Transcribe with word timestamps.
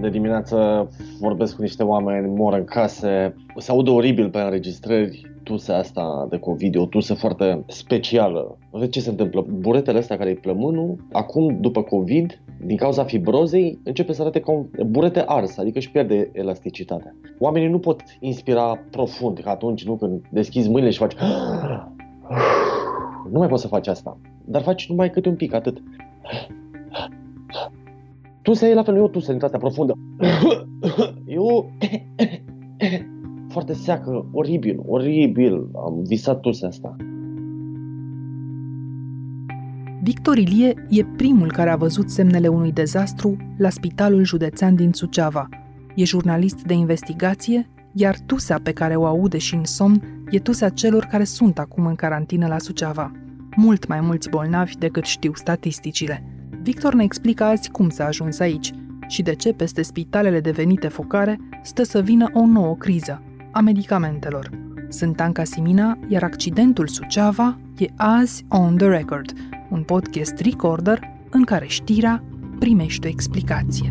De 0.00 0.08
dimineață 0.08 0.88
vorbesc 1.20 1.56
cu 1.56 1.62
niște 1.62 1.82
oameni, 1.82 2.34
mor 2.34 2.54
în 2.54 2.64
case, 2.64 3.34
se 3.56 3.70
audă 3.70 3.90
oribil 3.90 4.30
pe 4.30 4.38
înregistrări 4.38 5.32
tusea 5.42 5.78
asta 5.78 6.26
de 6.30 6.38
COVID, 6.38 6.76
o 6.76 6.86
tusă 6.86 7.14
foarte 7.14 7.64
specială. 7.66 8.58
Ce 8.90 9.00
se 9.00 9.10
întâmplă? 9.10 9.46
Buretele 9.48 9.98
astea 9.98 10.16
care 10.16 10.30
e 10.30 10.34
plămânul, 10.34 11.06
acum, 11.12 11.60
după 11.60 11.82
COVID, 11.82 12.40
din 12.64 12.76
cauza 12.76 13.04
fibrozei, 13.04 13.78
începe 13.84 14.12
să 14.12 14.22
arate 14.22 14.40
ca 14.40 14.52
un 14.52 14.66
burete 14.86 15.22
ars, 15.26 15.58
adică 15.58 15.78
își 15.78 15.90
pierde 15.90 16.30
elasticitatea. 16.32 17.14
Oamenii 17.38 17.68
nu 17.68 17.78
pot 17.78 18.02
inspira 18.20 18.78
profund, 18.90 19.38
ca 19.38 19.50
atunci, 19.50 19.84
nu, 19.84 19.96
când 19.96 20.20
deschizi 20.30 20.68
mâinile 20.68 20.92
și 20.92 20.98
faci... 20.98 21.14
Nu 23.32 23.38
mai 23.38 23.48
poți 23.48 23.62
să 23.62 23.68
faci 23.68 23.86
asta, 23.86 24.18
dar 24.44 24.62
faci 24.62 24.88
numai 24.88 25.10
câte 25.10 25.28
un 25.28 25.36
pic, 25.36 25.54
atât. 25.54 25.82
Tusea 28.42 28.68
e 28.68 28.74
la 28.74 28.82
fel, 28.82 28.94
nu 28.94 29.00
e 29.00 29.02
o 29.02 29.08
tusă 29.08 29.32
din 29.32 29.44
asta 29.44 29.58
profundă. 29.58 29.92
E 31.26 31.38
o... 31.38 31.64
Foarte 33.48 33.72
seacă, 33.72 34.28
oribil, 34.32 34.82
oribil. 34.86 35.68
Am 35.74 36.02
visat 36.02 36.40
tusea 36.40 36.68
asta. 36.68 36.96
Victor 40.02 40.36
Ilie 40.36 40.86
e 40.88 41.04
primul 41.04 41.52
care 41.52 41.70
a 41.70 41.76
văzut 41.76 42.10
semnele 42.10 42.48
unui 42.48 42.72
dezastru 42.72 43.36
la 43.58 43.68
Spitalul 43.68 44.24
Județean 44.24 44.74
din 44.74 44.92
Suceava. 44.92 45.48
E 45.94 46.04
jurnalist 46.04 46.62
de 46.62 46.74
investigație, 46.74 47.68
iar 47.92 48.16
tusea 48.26 48.60
pe 48.62 48.72
care 48.72 48.96
o 48.96 49.06
aude 49.06 49.38
și 49.38 49.54
în 49.54 49.64
somn 49.64 50.24
e 50.30 50.38
tusea 50.38 50.68
celor 50.68 51.04
care 51.04 51.24
sunt 51.24 51.58
acum 51.58 51.86
în 51.86 51.94
carantină 51.94 52.46
la 52.46 52.58
Suceava. 52.58 53.10
Mult 53.56 53.86
mai 53.86 54.00
mulți 54.00 54.28
bolnavi 54.30 54.76
decât 54.76 55.04
știu 55.04 55.32
statisticile. 55.34 56.31
Victor 56.62 56.94
ne 56.94 57.04
explică 57.04 57.44
azi 57.44 57.70
cum 57.70 57.90
s-a 57.90 58.04
ajuns 58.04 58.38
aici 58.38 58.72
și 59.06 59.22
de 59.22 59.34
ce 59.34 59.52
peste 59.52 59.82
spitalele 59.82 60.40
devenite 60.40 60.88
focare 60.88 61.38
stă 61.62 61.82
să 61.82 62.00
vină 62.00 62.30
o 62.32 62.46
nouă 62.46 62.74
criză, 62.74 63.22
a 63.52 63.60
medicamentelor. 63.60 64.50
Sunt 64.88 65.20
Anca 65.20 65.44
Simina, 65.44 65.98
iar 66.08 66.22
accidentul 66.22 66.88
Suceava 66.88 67.56
e 67.78 67.86
azi 67.96 68.44
on 68.48 68.76
the 68.76 68.86
record, 68.86 69.32
un 69.70 69.82
podcast 69.82 70.38
recorder 70.38 71.00
în 71.30 71.44
care 71.44 71.66
știrea 71.66 72.24
primește 72.58 73.06
o 73.06 73.10
explicație. 73.10 73.90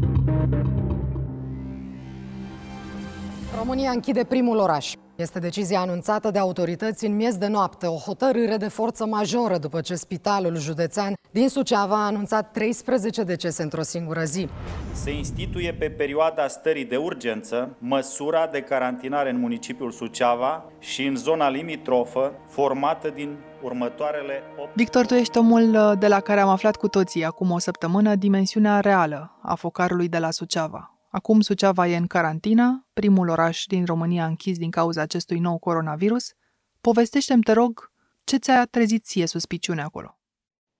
România 3.58 3.92
închide 3.92 4.24
primul 4.24 4.58
oraș. 4.58 4.94
Este 5.16 5.40
decizia 5.40 5.80
anunțată 5.80 6.32
de 6.32 6.40
autorități 6.40 7.06
în 7.06 7.16
miez 7.16 7.36
de 7.36 7.48
noapte, 7.48 7.86
o 7.86 7.96
hotărâre 7.96 8.58
de 8.58 8.68
forță 8.68 9.06
majoră 9.06 9.58
după 9.58 9.82
ce 9.82 9.96
Spitalul 9.96 10.58
Județean 10.58 11.14
din 11.32 11.50
Suceava 11.50 11.96
a 11.96 12.06
anunțat 12.06 12.52
13 12.52 13.24
decese 13.24 13.64
într-o 13.64 13.82
singură 13.82 14.24
zi. 14.24 14.48
Se 14.94 15.12
instituie 15.12 15.74
pe 15.74 15.90
perioada 15.90 16.48
stării 16.48 16.86
de 16.86 16.98
urgență 16.98 17.76
măsura 17.80 18.48
de 18.48 18.62
carantinare 18.62 19.30
în 19.30 19.40
municipiul 19.40 19.92
Suceava 19.92 20.66
și 20.80 21.06
în 21.06 21.16
zona 21.16 21.50
limitrofă 21.50 22.34
formată 22.48 23.10
din 23.10 23.38
următoarele 23.62 24.44
8... 24.58 24.76
Victor, 24.76 25.06
tu 25.06 25.14
ești 25.14 25.38
omul 25.38 25.76
uh, 25.76 25.98
de 26.00 26.08
la 26.08 26.20
care 26.20 26.40
am 26.40 26.50
aflat 26.50 26.76
cu 26.76 26.88
toții 26.88 27.26
acum 27.26 27.52
o 27.52 27.60
săptămână 27.60 28.16
dimensiunea 28.16 28.80
reală 28.80 29.40
a 29.42 29.56
focarului 29.56 30.08
de 30.08 30.18
la 30.18 30.32
Suceava. 30.32 30.96
Acum 31.10 31.42
Suceava 31.42 31.88
e 31.88 31.96
în 31.96 32.08
carantină, 32.08 32.88
primul 32.94 33.30
oraș 33.30 33.64
din 33.66 33.86
România 33.86 34.26
închis 34.26 34.58
din 34.58 34.70
cauza 34.70 35.02
acestui 35.02 35.40
nou 35.40 35.58
coronavirus. 35.58 36.34
Povestește-mi, 36.82 37.44
te 37.44 37.52
rog, 37.52 37.92
ce 38.24 38.38
ți-a 38.38 38.66
trezit 38.66 39.04
ție 39.04 39.26
suspiciune 39.26 39.82
acolo? 39.82 40.21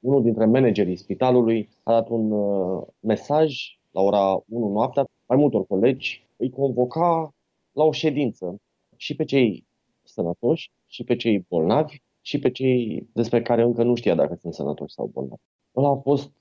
Unul 0.02 0.22
dintre 0.22 0.46
managerii 0.46 0.96
spitalului 0.96 1.70
a 1.84 1.92
dat 1.92 2.10
un 2.10 2.32
uh, 2.32 2.84
mesaj 3.00 3.56
la 3.92 4.02
ora 4.02 4.44
1 4.48 4.68
noaptea, 4.68 5.06
mai 5.26 5.38
multor 5.38 5.66
colegi, 5.66 6.28
îi 6.38 6.50
convoca 6.50 7.34
la 7.72 7.84
o 7.84 7.92
ședință 7.92 8.56
și 8.96 9.16
pe 9.16 9.24
cei 9.24 9.66
sănătoși, 10.04 10.72
și 10.88 11.04
pe 11.04 11.16
cei 11.16 11.46
bolnavi, 11.50 12.02
și 12.22 12.40
pe 12.40 12.52
cei 12.52 13.10
despre 13.14 13.42
care 13.42 13.62
încă 13.62 13.84
nu 13.84 13.96
știa 13.96 14.16
dacă 14.16 14.36
sunt 14.36 14.54
sănătoși 14.54 14.94
sau 14.94 15.06
bolnavi. 15.06 15.42
Ăla 15.76 15.90
a 15.90 15.96
fost 15.96 16.32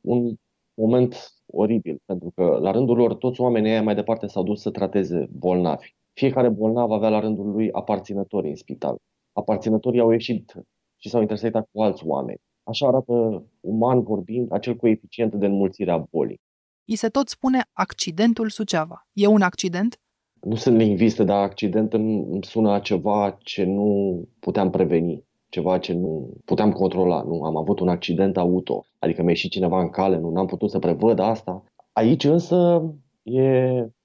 un 0.00 0.34
moment 0.74 1.34
oribil, 1.46 2.00
pentru 2.04 2.30
că 2.34 2.58
la 2.60 2.70
rândul 2.70 2.96
lor 2.96 3.14
toți 3.14 3.40
oamenii 3.40 3.70
aia 3.70 3.82
mai 3.82 3.94
departe 3.94 4.26
s-au 4.26 4.42
dus 4.42 4.60
să 4.60 4.70
trateze 4.70 5.28
bolnavi. 5.32 5.94
Fiecare 6.12 6.48
bolnav 6.48 6.90
avea 6.90 7.08
la 7.08 7.20
rândul 7.20 7.50
lui 7.50 7.72
aparținători 7.72 8.48
în 8.48 8.56
spital. 8.56 8.98
Aparținătorii 9.32 10.00
au 10.00 10.10
ieșit 10.10 10.54
și 10.96 11.08
s-au 11.08 11.20
intersectat 11.20 11.68
cu 11.72 11.82
alți 11.82 12.06
oameni. 12.06 12.40
Așa 12.70 12.86
arată, 12.86 13.44
uman 13.60 14.02
vorbind, 14.02 14.52
acel 14.52 14.76
coeficient 14.76 15.34
de 15.34 15.46
înmulțire 15.46 15.90
a 15.90 16.04
bolii. 16.10 16.40
I 16.84 16.94
se 16.94 17.08
tot 17.08 17.28
spune 17.28 17.60
accidentul 17.72 18.48
Suceava. 18.48 19.06
E 19.12 19.26
un 19.26 19.42
accident? 19.42 20.00
Nu 20.40 20.54
sunt 20.54 20.76
lingviste, 20.76 21.24
dar 21.24 21.42
accident 21.42 21.92
îmi 21.92 22.44
sună 22.44 22.72
a 22.72 22.78
ceva 22.78 23.38
ce 23.38 23.64
nu 23.64 24.20
puteam 24.40 24.70
preveni 24.70 25.24
ceva 25.48 25.78
ce 25.78 25.92
nu 25.92 26.30
puteam 26.44 26.72
controla. 26.72 27.22
Nu 27.22 27.42
am 27.42 27.56
avut 27.56 27.80
un 27.80 27.88
accident 27.88 28.36
auto, 28.36 28.84
adică 28.98 29.20
mi-a 29.20 29.30
ieșit 29.30 29.50
cineva 29.50 29.80
în 29.80 29.88
cale, 29.88 30.18
nu 30.18 30.38
am 30.38 30.46
putut 30.46 30.70
să 30.70 30.78
prevăd 30.78 31.18
asta. 31.18 31.64
Aici 31.92 32.24
însă 32.24 32.82
e 33.22 33.42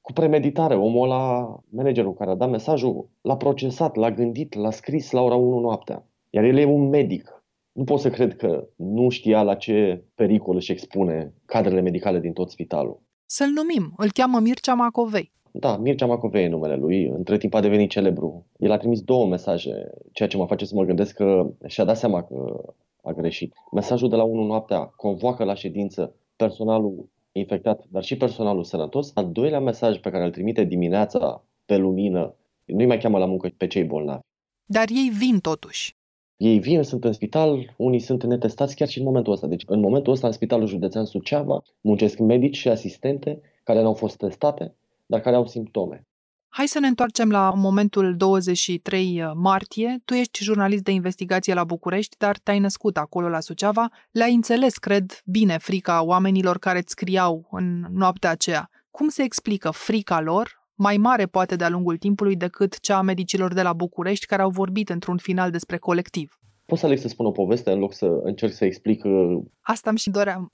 cu 0.01 0.13
premeditare. 0.13 0.75
Omul 0.75 1.03
ăla, 1.03 1.55
managerul 1.69 2.13
care 2.13 2.31
a 2.31 2.35
dat 2.35 2.49
mesajul, 2.49 3.09
l-a 3.21 3.37
procesat, 3.37 3.95
l-a 3.95 4.11
gândit, 4.11 4.53
l-a 4.53 4.71
scris 4.71 5.11
la 5.11 5.21
ora 5.21 5.35
1 5.35 5.59
noaptea. 5.59 6.07
Iar 6.29 6.43
el 6.43 6.57
e 6.57 6.65
un 6.65 6.89
medic. 6.89 7.44
Nu 7.75 7.83
pot 7.83 7.99
să 7.99 8.09
cred 8.09 8.35
că 8.35 8.67
nu 8.75 9.09
știa 9.09 9.43
la 9.43 9.55
ce 9.55 10.03
pericol 10.15 10.55
își 10.55 10.71
expune 10.71 11.33
cadrele 11.45 11.81
medicale 11.81 12.19
din 12.19 12.33
tot 12.33 12.49
spitalul. 12.49 13.01
Să-l 13.25 13.49
numim. 13.49 13.93
Îl 13.97 14.11
cheamă 14.11 14.39
Mircea 14.39 14.73
Macovei. 14.73 15.31
Da, 15.51 15.77
Mircea 15.77 16.05
Macovei 16.05 16.43
e 16.43 16.47
numele 16.47 16.75
lui. 16.75 17.05
Între 17.05 17.37
timp 17.37 17.53
a 17.53 17.59
devenit 17.59 17.89
celebru. 17.89 18.45
El 18.57 18.71
a 18.71 18.77
trimis 18.77 19.01
două 19.01 19.27
mesaje, 19.27 19.89
ceea 20.11 20.29
ce 20.29 20.37
mă 20.37 20.45
face 20.45 20.65
să 20.65 20.75
mă 20.75 20.83
gândesc 20.83 21.15
că 21.15 21.53
și-a 21.67 21.83
dat 21.83 21.97
seama 21.97 22.23
că 22.23 22.63
a 23.03 23.11
greșit. 23.11 23.53
Mesajul 23.71 24.09
de 24.09 24.15
la 24.15 24.23
1 24.23 24.43
noaptea 24.43 24.79
convoacă 24.79 25.43
la 25.43 25.53
ședință 25.53 26.15
personalul 26.35 27.09
infectat, 27.31 27.85
dar 27.89 28.03
și 28.03 28.17
personalul 28.17 28.63
sănătos. 28.63 29.11
Al 29.13 29.31
doilea 29.31 29.59
mesaj 29.59 29.99
pe 29.99 30.09
care 30.09 30.23
îl 30.23 30.31
trimite 30.31 30.63
dimineața 30.63 31.43
pe 31.65 31.77
lumină, 31.77 32.35
nu-i 32.65 32.85
mai 32.85 32.97
cheamă 32.97 33.17
la 33.17 33.25
muncă 33.25 33.49
pe 33.57 33.67
cei 33.67 33.83
bolnavi. 33.83 34.21
Dar 34.65 34.85
ei 34.89 35.09
vin 35.17 35.39
totuși. 35.39 35.95
Ei 36.37 36.59
vin, 36.59 36.83
sunt 36.83 37.03
în 37.03 37.13
spital, 37.13 37.73
unii 37.77 37.99
sunt 37.99 38.23
netestați 38.23 38.75
chiar 38.75 38.87
și 38.87 38.97
în 38.99 39.05
momentul 39.05 39.33
ăsta. 39.33 39.47
Deci 39.47 39.63
în 39.67 39.79
momentul 39.79 40.13
ăsta 40.13 40.27
în 40.27 40.33
Spitalul 40.33 40.67
Județean 40.67 41.05
Suceava 41.05 41.63
muncesc 41.81 42.17
medici 42.17 42.55
și 42.55 42.69
asistente 42.69 43.41
care 43.63 43.81
nu 43.81 43.87
au 43.87 43.93
fost 43.93 44.17
testate, 44.17 44.75
dar 45.05 45.19
care 45.19 45.35
au 45.35 45.47
simptome. 45.47 46.07
Hai 46.47 46.67
să 46.67 46.79
ne 46.79 46.87
întoarcem 46.87 47.29
la 47.29 47.53
momentul 47.55 48.15
23 48.17 49.21
uh, 49.21 49.31
martie. 49.35 50.01
Tu 50.05 50.13
ești 50.13 50.43
jurnalist 50.43 50.83
de 50.83 50.91
investigație 50.91 51.53
la 51.53 51.63
București, 51.63 52.17
dar 52.17 52.37
te-ai 52.37 52.59
născut 52.59 52.97
acolo 52.97 53.29
la 53.29 53.39
Suceava. 53.39 53.89
Le-ai 54.11 54.33
înțeles, 54.33 54.77
cred, 54.77 55.21
bine 55.25 55.57
frica 55.57 56.03
oamenilor 56.03 56.59
care 56.59 56.77
îți 56.77 56.91
scriau 56.91 57.47
în 57.51 57.85
noaptea 57.91 58.29
aceea. 58.29 58.69
Cum 58.91 59.07
se 59.07 59.23
explică 59.23 59.69
frica 59.71 60.21
lor, 60.21 60.64
mai 60.75 60.97
mare 60.97 61.25
poate 61.25 61.55
de-a 61.55 61.69
lungul 61.69 61.97
timpului 61.97 62.35
decât 62.35 62.79
cea 62.79 62.97
a 62.97 63.01
medicilor 63.01 63.53
de 63.53 63.61
la 63.61 63.73
București 63.73 64.25
care 64.25 64.41
au 64.41 64.49
vorbit 64.49 64.89
într-un 64.89 65.17
final 65.17 65.51
despre 65.51 65.77
colectiv? 65.77 66.39
Poți 66.65 66.79
să 66.79 66.85
aleg 66.85 66.97
să 66.97 67.07
spun 67.07 67.25
o 67.25 67.31
poveste 67.31 67.71
în 67.71 67.79
loc 67.79 67.93
să 67.93 68.19
încerc 68.23 68.51
să 68.51 68.65
explic... 68.65 69.03
Uh, 69.03 69.43
Asta 69.61 69.89
îmi 69.89 69.99
și 69.99 70.09
doream. 70.09 70.51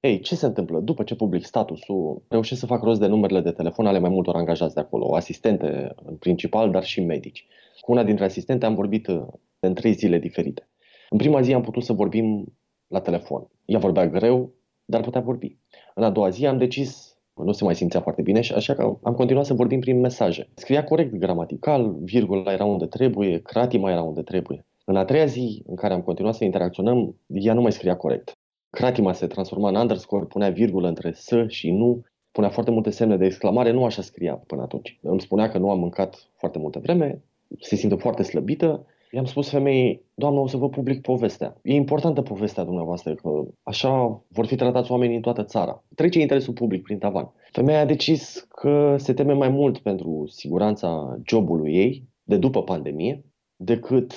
Ei, 0.00 0.20
ce 0.20 0.34
se 0.34 0.46
întâmplă? 0.46 0.80
După 0.80 1.02
ce 1.02 1.14
public 1.14 1.44
statusul, 1.44 2.22
reușesc 2.28 2.60
să 2.60 2.66
fac 2.66 2.82
rost 2.82 3.00
de 3.00 3.06
numerele 3.06 3.40
de 3.40 3.50
telefon 3.50 3.86
ale 3.86 3.98
mai 3.98 4.10
multor 4.10 4.34
angajați 4.34 4.74
de 4.74 4.80
acolo, 4.80 5.14
asistente 5.14 5.94
în 6.04 6.16
principal, 6.16 6.70
dar 6.70 6.84
și 6.84 7.00
medici. 7.00 7.46
Cu 7.80 7.92
una 7.92 8.04
dintre 8.04 8.24
asistente 8.24 8.66
am 8.66 8.74
vorbit 8.74 9.06
uh, 9.06 9.22
în 9.60 9.74
trei 9.74 9.92
zile 9.92 10.18
diferite. 10.18 10.68
În 11.10 11.18
prima 11.18 11.40
zi 11.40 11.52
am 11.52 11.62
putut 11.62 11.84
să 11.84 11.92
vorbim 11.92 12.56
la 12.86 13.00
telefon. 13.00 13.48
Ea 13.64 13.78
vorbea 13.78 14.08
greu, 14.08 14.54
dar 14.84 15.00
putea 15.00 15.20
vorbi. 15.20 15.56
În 15.94 16.02
a 16.02 16.10
doua 16.10 16.28
zi 16.28 16.46
am 16.46 16.58
decis, 16.58 17.11
nu 17.44 17.52
se 17.52 17.64
mai 17.64 17.74
simțea 17.74 18.00
foarte 18.00 18.22
bine, 18.22 18.40
și 18.40 18.52
așa 18.52 18.74
că 18.74 18.96
am 19.02 19.14
continuat 19.14 19.44
să 19.44 19.54
vorbim 19.54 19.80
prin 19.80 20.00
mesaje. 20.00 20.48
Scria 20.54 20.84
corect 20.84 21.14
gramatical, 21.14 21.94
virgula 22.00 22.52
era 22.52 22.64
unde 22.64 22.86
trebuie, 22.86 23.38
cratima 23.38 23.90
era 23.90 24.02
unde 24.02 24.22
trebuie. 24.22 24.66
În 24.84 24.96
a 24.96 25.04
treia 25.04 25.24
zi 25.24 25.62
în 25.66 25.74
care 25.74 25.94
am 25.94 26.02
continuat 26.02 26.34
să 26.34 26.44
interacționăm, 26.44 27.16
ea 27.26 27.54
nu 27.54 27.60
mai 27.60 27.72
scria 27.72 27.96
corect. 27.96 28.32
Cratima 28.70 29.12
se 29.12 29.26
transforma 29.26 29.68
în 29.68 29.74
underscore, 29.74 30.24
punea 30.24 30.50
virgulă 30.50 30.88
între 30.88 31.12
să 31.14 31.44
și 31.48 31.70
nu, 31.70 32.02
punea 32.32 32.50
foarte 32.50 32.70
multe 32.70 32.90
semne 32.90 33.16
de 33.16 33.24
exclamare, 33.24 33.70
nu 33.70 33.84
așa 33.84 34.02
scria 34.02 34.34
până 34.34 34.62
atunci. 34.62 34.98
Îmi 35.02 35.20
spunea 35.20 35.48
că 35.48 35.58
nu 35.58 35.70
am 35.70 35.78
mâncat 35.78 36.30
foarte 36.36 36.58
multă 36.58 36.78
vreme, 36.78 37.22
se 37.60 37.76
simte 37.76 37.94
foarte 37.94 38.22
slăbită. 38.22 38.86
I-am 39.14 39.24
spus 39.24 39.48
femeii, 39.48 40.02
doamnă, 40.14 40.40
o 40.40 40.46
să 40.46 40.56
vă 40.56 40.68
public 40.68 41.00
povestea. 41.00 41.56
E 41.62 41.74
importantă 41.74 42.22
povestea 42.22 42.64
dumneavoastră, 42.64 43.14
că 43.14 43.44
așa 43.62 44.22
vor 44.28 44.46
fi 44.46 44.56
tratați 44.56 44.90
oamenii 44.90 45.16
în 45.16 45.22
toată 45.22 45.44
țara. 45.44 45.84
Trece 45.94 46.20
interesul 46.20 46.52
public 46.52 46.82
prin 46.82 46.98
tavan. 46.98 47.32
Femeia 47.50 47.80
a 47.80 47.84
decis 47.84 48.46
că 48.48 48.96
se 48.98 49.12
teme 49.14 49.32
mai 49.32 49.48
mult 49.48 49.78
pentru 49.78 50.26
siguranța 50.26 51.18
jobului 51.26 51.74
ei 51.74 52.08
de 52.22 52.36
după 52.36 52.62
pandemie 52.62 53.24
decât 53.56 54.14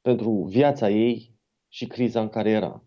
pentru 0.00 0.30
viața 0.48 0.90
ei 0.90 1.30
și 1.68 1.86
criza 1.86 2.20
în 2.20 2.28
care 2.28 2.50
era. 2.50 2.82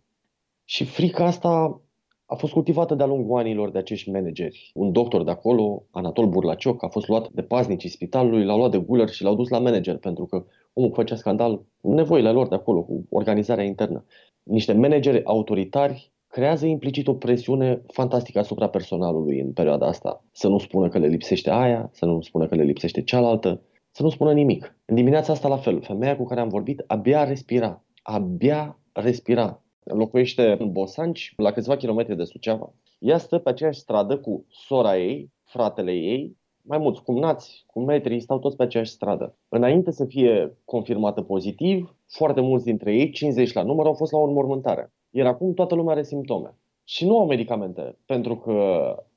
Și 0.63 0.83
frica 0.83 1.25
asta 1.25 1.81
a 2.25 2.35
fost 2.35 2.53
cultivată 2.53 2.95
de-a 2.95 3.05
lungul 3.05 3.39
anilor 3.39 3.71
de 3.71 3.77
acești 3.77 4.11
manageri. 4.11 4.71
Un 4.73 4.91
doctor 4.91 5.23
de 5.23 5.31
acolo, 5.31 5.83
Anatol 5.91 6.27
Burlacioc, 6.27 6.83
a 6.83 6.87
fost 6.87 7.07
luat 7.07 7.29
de 7.29 7.41
paznicii 7.41 7.89
spitalului, 7.89 8.45
l-au 8.45 8.57
luat 8.57 8.71
de 8.71 8.77
guler 8.77 9.09
și 9.09 9.23
l-au 9.23 9.35
dus 9.35 9.49
la 9.49 9.59
manager 9.59 9.97
pentru 9.97 10.25
că 10.25 10.45
omul 10.77 10.91
făcea 10.93 11.15
scandal 11.15 11.65
cu 11.81 11.93
nevoile 11.93 12.31
lor 12.31 12.47
de 12.47 12.55
acolo, 12.55 12.83
cu 12.83 13.05
organizarea 13.09 13.63
internă. 13.63 14.05
Niște 14.43 14.73
manageri 14.73 15.23
autoritari 15.23 16.11
creează 16.27 16.65
implicit 16.65 17.07
o 17.07 17.13
presiune 17.13 17.81
fantastică 17.87 18.39
asupra 18.39 18.69
personalului 18.69 19.39
în 19.39 19.51
perioada 19.53 19.87
asta. 19.87 20.23
Să 20.31 20.47
nu 20.47 20.57
spună 20.57 20.89
că 20.89 20.97
le 20.97 21.07
lipsește 21.07 21.51
aia, 21.51 21.89
să 21.93 22.05
nu 22.05 22.21
spună 22.21 22.47
că 22.47 22.55
le 22.55 22.63
lipsește 22.63 23.01
cealaltă, 23.03 23.61
să 23.91 24.03
nu 24.03 24.09
spună 24.09 24.33
nimic. 24.33 24.77
În 24.85 24.95
dimineața 24.95 25.33
asta 25.33 25.47
la 25.47 25.57
fel, 25.57 25.81
femeia 25.81 26.15
cu 26.17 26.25
care 26.25 26.39
am 26.39 26.49
vorbit 26.49 26.83
abia 26.87 27.23
respira, 27.23 27.83
abia 28.01 28.79
respira. 28.93 29.63
Locuiește 29.83 30.55
în 30.59 30.71
Bosanci, 30.71 31.33
la 31.37 31.51
câțiva 31.51 31.75
kilometri 31.75 32.15
de 32.15 32.23
Suceava. 32.23 32.73
Ea 32.99 33.17
stă 33.17 33.37
pe 33.37 33.49
aceeași 33.49 33.79
stradă 33.79 34.17
cu 34.17 34.45
sora 34.49 34.97
ei, 34.97 35.31
fratele 35.43 35.91
ei, 35.91 36.37
mai 36.67 36.77
mulți 36.77 37.03
cumnați, 37.03 37.63
cu 37.67 37.79
metri, 37.79 38.19
stau 38.19 38.39
toți 38.39 38.55
pe 38.55 38.63
aceeași 38.63 38.91
stradă. 38.91 39.35
Înainte 39.49 39.91
să 39.91 40.05
fie 40.05 40.57
confirmată 40.65 41.21
pozitiv, 41.21 41.95
foarte 42.07 42.41
mulți 42.41 42.65
dintre 42.65 42.95
ei, 42.95 43.09
50 43.09 43.53
la 43.53 43.63
număr, 43.63 43.85
au 43.85 43.93
fost 43.93 44.11
la 44.11 44.17
o 44.17 44.23
înmormântare. 44.23 44.93
Iar 45.09 45.27
acum 45.27 45.53
toată 45.53 45.75
lumea 45.75 45.93
are 45.93 46.03
simptome. 46.03 46.57
Și 46.83 47.05
nu 47.05 47.19
au 47.19 47.25
medicamente, 47.25 47.97
pentru 48.05 48.37
că 48.37 48.53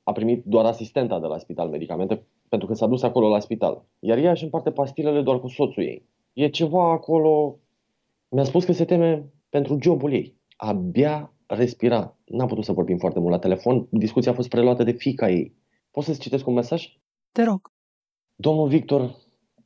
a 0.03 0.11
primit 0.11 0.43
doar 0.45 0.65
asistenta 0.65 1.19
de 1.19 1.27
la 1.27 1.37
spital 1.37 1.69
medicamente, 1.69 2.25
pentru 2.49 2.67
că 2.67 2.73
s-a 2.73 2.87
dus 2.87 3.03
acolo 3.03 3.27
la 3.27 3.39
spital. 3.39 3.85
Iar 3.99 4.17
ea 4.17 4.31
își 4.31 4.43
împarte 4.43 4.71
pastilele 4.71 5.21
doar 5.21 5.39
cu 5.39 5.47
soțul 5.47 5.83
ei. 5.83 6.05
E 6.33 6.49
ceva 6.49 6.91
acolo... 6.91 7.59
Mi-a 8.29 8.43
spus 8.43 8.65
că 8.65 8.71
se 8.71 8.85
teme 8.85 9.31
pentru 9.49 9.77
jobul 9.81 10.13
ei. 10.13 10.35
Abia 10.55 11.33
respira. 11.45 12.17
N-am 12.25 12.47
putut 12.47 12.63
să 12.63 12.73
vorbim 12.73 12.97
foarte 12.97 13.19
mult 13.19 13.31
la 13.31 13.39
telefon. 13.39 13.87
Discuția 13.89 14.31
a 14.31 14.35
fost 14.35 14.49
preluată 14.49 14.83
de 14.83 14.91
fica 14.91 15.29
ei. 15.29 15.53
Poți 15.91 16.05
să-ți 16.07 16.19
citesc 16.19 16.47
un 16.47 16.53
mesaj? 16.53 16.97
Te 17.31 17.43
rog. 17.43 17.71
Domnul 18.35 18.67
Victor, 18.67 19.15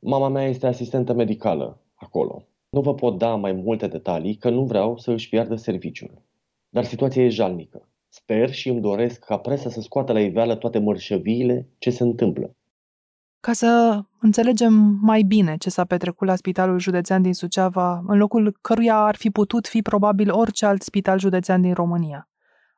mama 0.00 0.28
mea 0.28 0.44
este 0.44 0.66
asistentă 0.66 1.12
medicală 1.12 1.80
acolo. 1.94 2.46
Nu 2.68 2.80
vă 2.80 2.94
pot 2.94 3.18
da 3.18 3.34
mai 3.34 3.52
multe 3.52 3.86
detalii 3.86 4.34
că 4.34 4.50
nu 4.50 4.64
vreau 4.64 4.98
să 4.98 5.10
își 5.10 5.28
piardă 5.28 5.54
serviciul. 5.54 6.22
Dar 6.68 6.84
situația 6.84 7.22
e 7.22 7.28
jalnică. 7.28 7.88
Sper 8.08 8.52
și 8.52 8.68
îmi 8.68 8.80
doresc 8.80 9.24
ca 9.24 9.36
presa 9.36 9.70
să 9.70 9.80
scoată 9.80 10.12
la 10.12 10.20
iveală 10.20 10.54
toate 10.54 10.78
mărșăviile 10.78 11.68
ce 11.78 11.90
se 11.90 12.02
întâmplă. 12.02 12.56
Ca 13.40 13.52
să 13.52 14.02
înțelegem 14.20 14.72
mai 15.00 15.22
bine 15.22 15.56
ce 15.56 15.70
s-a 15.70 15.84
petrecut 15.84 16.26
la 16.26 16.36
Spitalul 16.36 16.78
Județean 16.78 17.22
din 17.22 17.34
Suceava, 17.34 18.04
în 18.06 18.18
locul 18.18 18.58
căruia 18.60 18.96
ar 18.96 19.16
fi 19.16 19.30
putut 19.30 19.66
fi 19.66 19.82
probabil 19.82 20.32
orice 20.32 20.66
alt 20.66 20.82
spital 20.82 21.18
județean 21.18 21.60
din 21.60 21.74
România. 21.74 22.28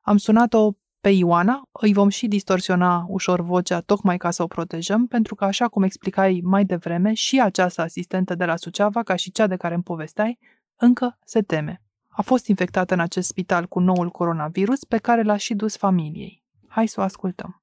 Am 0.00 0.16
sunat-o 0.16 0.70
pe 1.00 1.08
Ioana, 1.08 1.62
îi 1.72 1.92
vom 1.92 2.08
și 2.08 2.26
distorsiona 2.26 3.06
ușor 3.08 3.40
vocea 3.40 3.80
tocmai 3.80 4.16
ca 4.16 4.30
să 4.30 4.42
o 4.42 4.46
protejăm, 4.46 5.06
pentru 5.06 5.34
că, 5.34 5.44
așa 5.44 5.68
cum 5.68 5.82
explicai 5.82 6.40
mai 6.44 6.64
devreme, 6.64 7.12
și 7.12 7.40
această 7.40 7.82
asistentă 7.82 8.34
de 8.34 8.44
la 8.44 8.56
Suceava, 8.56 9.02
ca 9.02 9.16
și 9.16 9.32
cea 9.32 9.46
de 9.46 9.56
care 9.56 9.74
îmi 9.74 9.82
povesteai, 9.82 10.38
încă 10.76 11.18
se 11.24 11.42
teme. 11.42 11.82
A 12.08 12.22
fost 12.22 12.46
infectată 12.46 12.94
în 12.94 13.00
acest 13.00 13.28
spital 13.28 13.66
cu 13.66 13.80
noul 13.80 14.10
coronavirus 14.10 14.84
pe 14.84 14.98
care 14.98 15.22
l-a 15.22 15.36
și 15.36 15.54
dus 15.54 15.76
familiei. 15.76 16.44
Hai 16.68 16.86
să 16.86 17.00
o 17.00 17.02
ascultăm. 17.02 17.62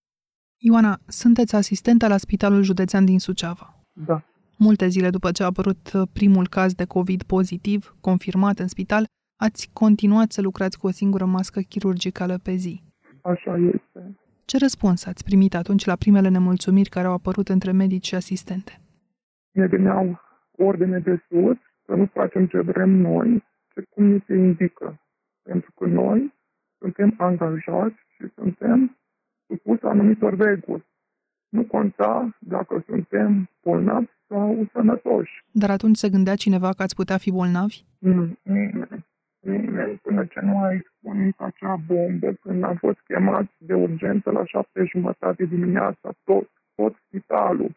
Ioana, 0.58 1.00
sunteți 1.08 1.56
asistentă 1.56 2.08
la 2.08 2.18
Spitalul 2.18 2.64
Județean 2.64 3.06
din 3.06 3.20
Suceava. 3.20 3.80
Da. 3.94 4.24
Multe 4.58 4.88
zile 4.88 5.10
după 5.10 5.32
ce 5.32 5.44
a 5.44 5.46
apărut 5.46 5.92
primul 6.14 6.48
caz 6.48 6.74
de 6.74 6.86
COVID 6.86 7.24
pozitiv, 7.24 7.96
confirmat 8.02 8.60
în 8.60 8.68
spital, 8.68 9.06
ați 9.42 9.70
continuat 9.74 10.32
să 10.32 10.42
lucrați 10.42 10.78
cu 10.78 10.88
o 10.88 10.92
singură 10.92 11.26
mască 11.26 11.60
chirurgicală 11.60 12.38
pe 12.38 12.56
zi. 12.56 12.84
Așa 13.24 13.58
este. 13.58 14.18
Ce 14.46 14.58
răspuns 14.58 15.06
ați 15.06 15.24
primit 15.24 15.56
atunci 15.56 15.86
la 15.86 15.96
primele 15.96 16.30
nemulțumiri 16.30 16.90
care 16.90 17.08
au 17.08 17.14
apărut 17.14 17.48
între 17.48 17.72
medici 17.72 18.08
și 18.08 18.16
asistente? 18.16 18.80
Ne 19.52 19.66
veneau 19.66 20.20
ordine 20.58 21.00
de 21.00 21.24
sus 21.28 21.58
să 21.86 21.94
nu 21.96 22.06
facem 22.06 22.48
ce 22.48 22.60
vrem 22.60 22.90
noi, 22.90 23.44
ce 23.74 23.86
cum 23.90 24.06
ni 24.06 24.24
se 24.28 24.34
indică. 24.36 25.00
Pentru 25.42 25.72
că 25.72 25.86
noi 25.86 26.34
suntem 26.78 27.14
angajați 27.18 27.96
și 28.16 28.31
suntem 28.36 28.98
supuși 29.48 29.84
anumitor 29.84 30.38
reguli. 30.38 30.86
Nu 31.50 31.64
conta 31.64 32.38
dacă 32.40 32.84
suntem 32.88 33.50
bolnavi 33.64 34.10
sau 34.28 34.68
sănătoși. 34.72 35.46
Dar 35.52 35.70
atunci 35.70 35.98
se 35.98 36.10
gândea 36.10 36.36
cineva 36.36 36.70
că 36.74 36.84
ați 36.84 36.96
putea 36.96 37.18
fi 37.18 37.31
bolnavi? 37.31 37.84
Nu, 38.00 38.38
nimeni 38.44 39.06
nimeni 39.44 40.00
până 40.01 40.25
ce 40.25 40.40
nu 40.40 40.57
a 40.57 40.74
expunit 40.74 41.36
acea 41.38 41.75
bombă, 41.88 42.34
când 42.42 42.63
am 42.63 42.75
fost 42.75 43.00
chemat 43.07 43.45
de 43.57 43.74
urgență 43.74 44.31
la 44.31 44.45
șapte 44.45 44.84
jumătate 44.92 45.45
dimineața, 45.45 46.13
tot, 46.24 46.50
tot 46.75 46.95
spitalul. 47.07 47.72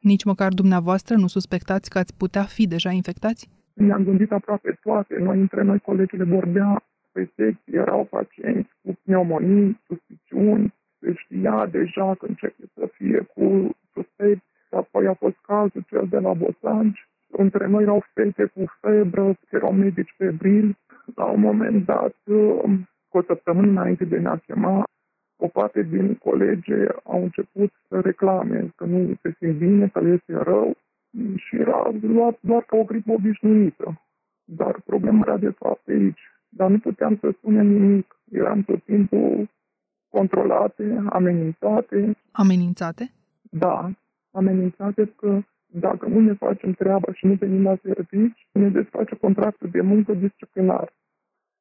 Nici 0.00 0.24
măcar 0.24 0.52
dumneavoastră 0.52 1.14
nu 1.16 1.26
suspectați 1.26 1.90
că 1.90 1.98
ați 1.98 2.16
putea 2.16 2.42
fi 2.42 2.66
deja 2.66 2.90
infectați? 2.90 3.48
Ne-am 3.74 4.04
gândit 4.04 4.32
aproape 4.32 4.78
toate. 4.82 5.18
Noi, 5.18 5.40
între 5.40 5.62
noi, 5.62 5.78
colegii 5.78 6.18
vorbea 6.18 6.82
pe 7.12 7.30
secție, 7.36 7.78
erau 7.78 8.04
pacienți 8.04 8.70
cu 8.82 8.98
pneumonii, 9.02 9.80
suspiciuni, 9.86 10.74
se 11.00 11.12
știa 11.14 11.66
deja 11.66 12.14
că 12.14 12.26
începe 12.26 12.64
să 12.74 12.88
fie 12.92 13.26
cu 13.34 13.76
suspecți. 13.92 14.46
Apoi 14.70 15.06
a 15.06 15.14
fost 15.14 15.36
cazul 15.42 15.84
cel 15.88 16.06
de 16.10 16.18
la 16.18 16.32
Bosanci. 16.32 17.08
Între 17.30 17.66
noi 17.66 17.82
erau 17.82 18.04
fete 18.14 18.44
cu 18.44 18.64
febră, 18.80 19.38
erau 19.50 19.72
medici 19.72 20.14
febrili 20.16 20.78
la 21.14 21.24
un 21.24 21.40
moment 21.40 21.84
dat, 21.84 22.14
um, 22.24 22.88
cu 23.08 23.18
o 23.18 23.22
săptămână 23.22 23.66
înainte 23.66 24.04
de 24.04 24.18
ne-a 24.18 24.36
chema, 24.46 24.84
o 25.36 25.48
parte 25.48 25.82
din 25.82 26.14
colegi 26.14 26.72
au 27.04 27.22
început 27.22 27.72
să 27.88 28.00
reclame 28.00 28.72
că 28.76 28.84
nu 28.84 29.14
se 29.22 29.34
simt 29.38 29.58
bine, 29.58 29.88
că 29.88 30.00
le 30.00 30.12
este 30.12 30.42
rău 30.42 30.76
și 31.36 31.56
era 31.56 31.90
luat 32.00 32.38
doar 32.40 32.62
ca 32.62 32.76
o 32.76 32.84
gripă 32.84 33.12
obișnuită. 33.12 34.00
Dar 34.44 34.80
problema 34.84 35.22
era 35.26 35.36
de 35.36 35.50
fapt 35.50 35.88
aici. 35.88 36.20
Dar 36.48 36.70
nu 36.70 36.78
puteam 36.78 37.16
să 37.20 37.30
spunem 37.30 37.66
nimic. 37.66 38.16
Eram 38.30 38.62
tot 38.62 38.84
timpul 38.84 39.48
controlate, 40.08 41.02
amenințate. 41.08 42.16
Amenințate? 42.32 43.10
Da, 43.50 43.90
amenințate 44.30 45.12
că 45.16 45.40
dacă 45.72 46.06
nu 46.08 46.20
ne 46.20 46.32
facem 46.32 46.72
treaba 46.72 47.12
și 47.12 47.26
nu 47.26 47.32
venim 47.32 47.62
la 47.62 47.76
servici, 47.82 48.46
ne 48.52 48.68
desface 48.68 49.14
contractul 49.16 49.68
de 49.70 49.80
muncă 49.80 50.12
disciplinar. 50.12 50.92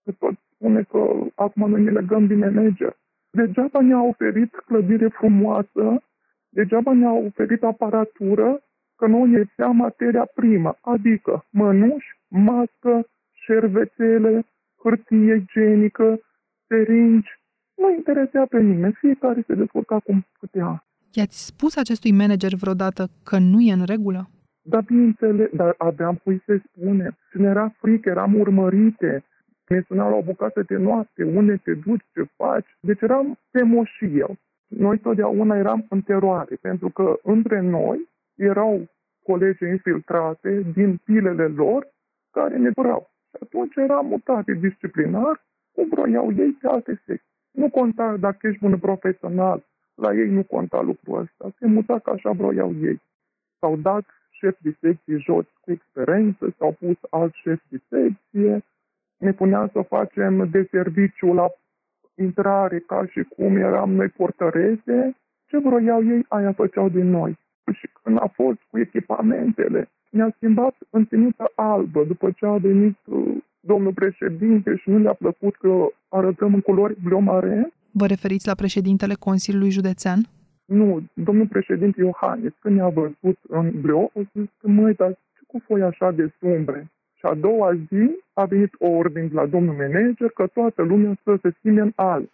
Se 0.04 0.12
tot 0.20 0.34
spune 0.54 0.84
că 0.84 1.10
acum 1.36 1.70
noi 1.70 1.84
ne 1.84 1.92
legăm 1.92 2.28
din 2.28 2.38
manager. 2.38 2.96
Degeaba 3.30 3.82
ne-a 3.82 4.02
oferit 4.02 4.56
clădire 4.56 5.08
frumoasă, 5.08 6.04
degeaba 6.50 6.94
ne-a 6.94 7.12
oferit 7.12 7.64
aparatură, 7.64 8.62
că 8.96 9.08
nu 9.08 9.26
lipsea 9.26 9.68
materia 9.68 10.26
primă, 10.34 10.76
adică 10.82 11.46
mănuși, 11.50 12.08
mască, 12.28 13.08
șervețele, 13.34 14.46
hârtie 14.84 15.36
igienică, 15.36 16.20
seringi. 16.68 17.30
Nu 17.76 17.94
interesea 17.94 18.46
pe 18.46 18.60
nimeni, 18.60 18.94
fiecare 18.94 19.44
se 19.48 19.56
descurca 19.56 20.00
cum 20.00 20.26
putea. 20.40 20.87
I-ați 21.14 21.46
spus 21.46 21.76
acestui 21.76 22.12
manager 22.12 22.54
vreodată 22.56 23.10
că 23.24 23.38
nu 23.38 23.60
e 23.62 23.74
în 23.74 23.86
regulă? 23.86 24.30
Da, 24.62 24.82
bineînțeles, 24.82 25.50
dar 25.54 25.76
aveam 25.78 26.16
cui 26.24 26.42
să 26.46 26.60
spune. 26.66 27.18
Și 27.32 27.38
ne 27.38 27.48
era 27.48 27.76
frică, 27.80 28.10
eram 28.10 28.40
urmărite. 28.40 29.24
Ne 29.68 29.84
sunau 29.88 30.10
la 30.10 30.16
o 30.16 30.22
bucată 30.22 30.62
de 30.68 30.76
noapte, 30.76 31.24
unde 31.24 31.56
te 31.64 31.74
duci, 31.74 32.06
ce 32.14 32.28
faci. 32.36 32.78
Deci 32.80 33.02
eram 33.02 33.38
temoși 33.52 33.94
și 33.94 34.18
eu. 34.18 34.38
Noi 34.68 34.98
totdeauna 34.98 35.56
eram 35.58 35.86
în 35.90 36.02
teroare, 36.02 36.56
pentru 36.62 36.90
că 36.90 37.20
între 37.24 37.62
noi 37.62 38.10
erau 38.36 38.88
colegi 39.24 39.66
infiltrate 39.66 40.66
din 40.74 41.00
pilele 41.04 41.48
lor 41.48 41.88
care 42.32 42.58
ne 42.58 42.70
vreau. 42.76 43.10
Și 43.30 43.38
atunci 43.44 43.76
eram 43.76 44.06
mutate 44.06 44.54
disciplinar, 44.54 45.46
cum 45.72 45.88
vroiau 45.90 46.34
ei 46.38 46.52
pe 46.52 46.68
alte 46.68 47.02
secții. 47.06 47.36
Nu 47.52 47.70
conta 47.70 48.18
dacă 48.20 48.48
ești 48.48 48.60
bun 48.60 48.78
profesional, 48.78 49.64
la 49.98 50.14
ei 50.14 50.30
nu 50.30 50.44
conta 50.44 50.82
lucrul 50.82 51.20
ăsta. 51.20 51.56
Se 51.60 51.68
muta 51.68 52.00
ca 52.00 52.12
așa 52.12 52.32
vroiau 52.32 52.74
ei. 52.82 53.02
S-au 53.60 53.76
dat 53.76 54.06
șef 54.30 54.56
de 54.62 54.76
secție 54.80 55.18
jos 55.18 55.46
cu 55.62 55.72
experiență, 55.72 56.56
s-au 56.58 56.72
pus 56.80 56.98
alt 57.10 57.34
șef 57.34 57.60
de 57.70 57.82
secție, 57.90 58.64
ne 59.18 59.32
puneam 59.34 59.70
să 59.74 59.82
facem 59.82 60.50
de 60.52 60.68
serviciu 60.72 61.34
la 61.34 61.48
intrare 62.16 62.80
ca 62.80 63.06
și 63.06 63.24
cum 63.24 63.56
eram 63.56 63.92
noi 63.92 64.08
portărese, 64.08 65.16
ce 65.46 65.58
vroiau 65.58 66.04
ei, 66.04 66.26
aia 66.28 66.52
făceau 66.52 66.90
din 66.90 67.10
noi. 67.10 67.38
Și 67.74 67.90
când 68.04 68.18
a 68.20 68.28
fost 68.34 68.60
cu 68.70 68.80
echipamentele, 68.80 69.90
ne-a 70.10 70.34
schimbat 70.36 70.76
în 70.90 71.06
ținută 71.06 71.52
albă, 71.56 72.04
după 72.04 72.32
ce 72.32 72.46
a 72.46 72.58
venit 72.58 72.98
uh, 73.06 73.38
domnul 73.60 73.94
președinte 73.94 74.76
și 74.76 74.90
nu 74.90 74.98
le-a 74.98 75.14
plăcut 75.14 75.56
că 75.56 75.88
arătăm 76.08 76.54
în 76.54 76.62
culori 76.62 76.96
bleu 77.04 77.20
mare, 77.20 77.72
Vă 77.92 78.06
referiți 78.06 78.48
la 78.48 78.56
președintele 78.56 79.14
Consiliului 79.14 79.70
Județean? 79.70 80.30
Nu, 80.66 81.02
domnul 81.14 81.48
președinte 81.48 82.02
Iohannis, 82.02 82.52
când 82.60 82.76
ne-a 82.76 82.90
văzut 82.90 83.38
în 83.50 83.82
bleu, 83.82 84.12
a 84.16 84.20
zis 84.20 84.50
că 84.62 84.68
măi, 84.68 84.94
dar 84.94 85.10
ce 85.10 85.42
cu 85.48 85.62
foi 85.66 85.82
așa 85.82 86.12
de 86.12 86.34
sumbre? 86.40 86.92
Și 87.14 87.26
a 87.26 87.34
doua 87.34 87.74
zi 87.74 88.10
a 88.34 88.46
venit 88.46 88.74
o 88.80 88.88
ordine 88.88 89.30
la 89.34 89.46
domnul 89.46 89.76
manager 89.76 90.30
că 90.30 90.48
toată 90.54 90.82
lumea 90.82 91.18
să 91.24 91.38
se 91.42 91.54
schimbe 91.58 91.82
în 91.82 91.92
alb. 91.96 92.30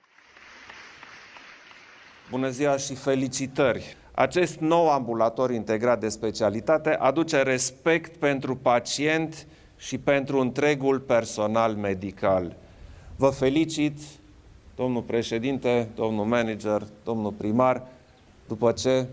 Bună 2.29 2.50
ziua 2.50 2.77
și 2.77 2.95
felicitări! 2.95 3.95
Acest 4.15 4.60
nou 4.60 4.89
ambulator 4.89 5.51
integrat 5.51 6.00
de 6.00 6.07
specialitate 6.07 6.89
aduce 6.89 7.41
respect 7.41 8.15
pentru 8.17 8.55
pacient 8.55 9.48
și 9.77 9.98
pentru 9.98 10.39
întregul 10.39 11.00
personal 11.00 11.75
medical. 11.75 12.57
Vă 13.17 13.27
felicit, 13.29 14.00
domnul 14.75 15.01
președinte, 15.01 15.89
domnul 15.96 16.25
manager, 16.25 16.88
domnul 17.03 17.32
primar, 17.32 17.88
după 18.48 18.72
ce 18.72 19.08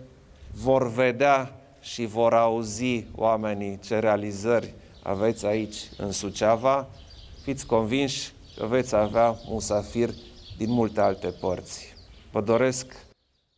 vor 0.54 0.92
vedea 0.92 1.60
și 1.80 2.06
vor 2.06 2.34
auzi 2.34 3.04
oamenii 3.14 3.78
ce 3.78 3.98
realizări 3.98 4.74
aveți 5.02 5.46
aici 5.46 5.76
în 5.96 6.12
Suceava, 6.12 6.88
fiți 7.42 7.66
convinși 7.66 8.32
că 8.56 8.66
veți 8.66 8.94
avea 8.94 9.36
musafiri 9.48 10.14
din 10.56 10.70
multe 10.70 11.00
alte 11.00 11.26
părți. 11.40 11.94
Vă 12.30 12.40
doresc 12.40 13.06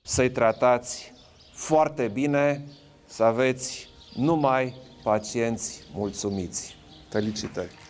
să-i 0.02 0.30
tratați 0.30 1.12
foarte 1.52 2.08
bine, 2.08 2.64
să 3.04 3.22
aveți 3.22 3.88
numai 4.14 4.74
pacienți 5.02 5.82
mulțumiți. 5.94 6.76
Felicitări! 7.08 7.81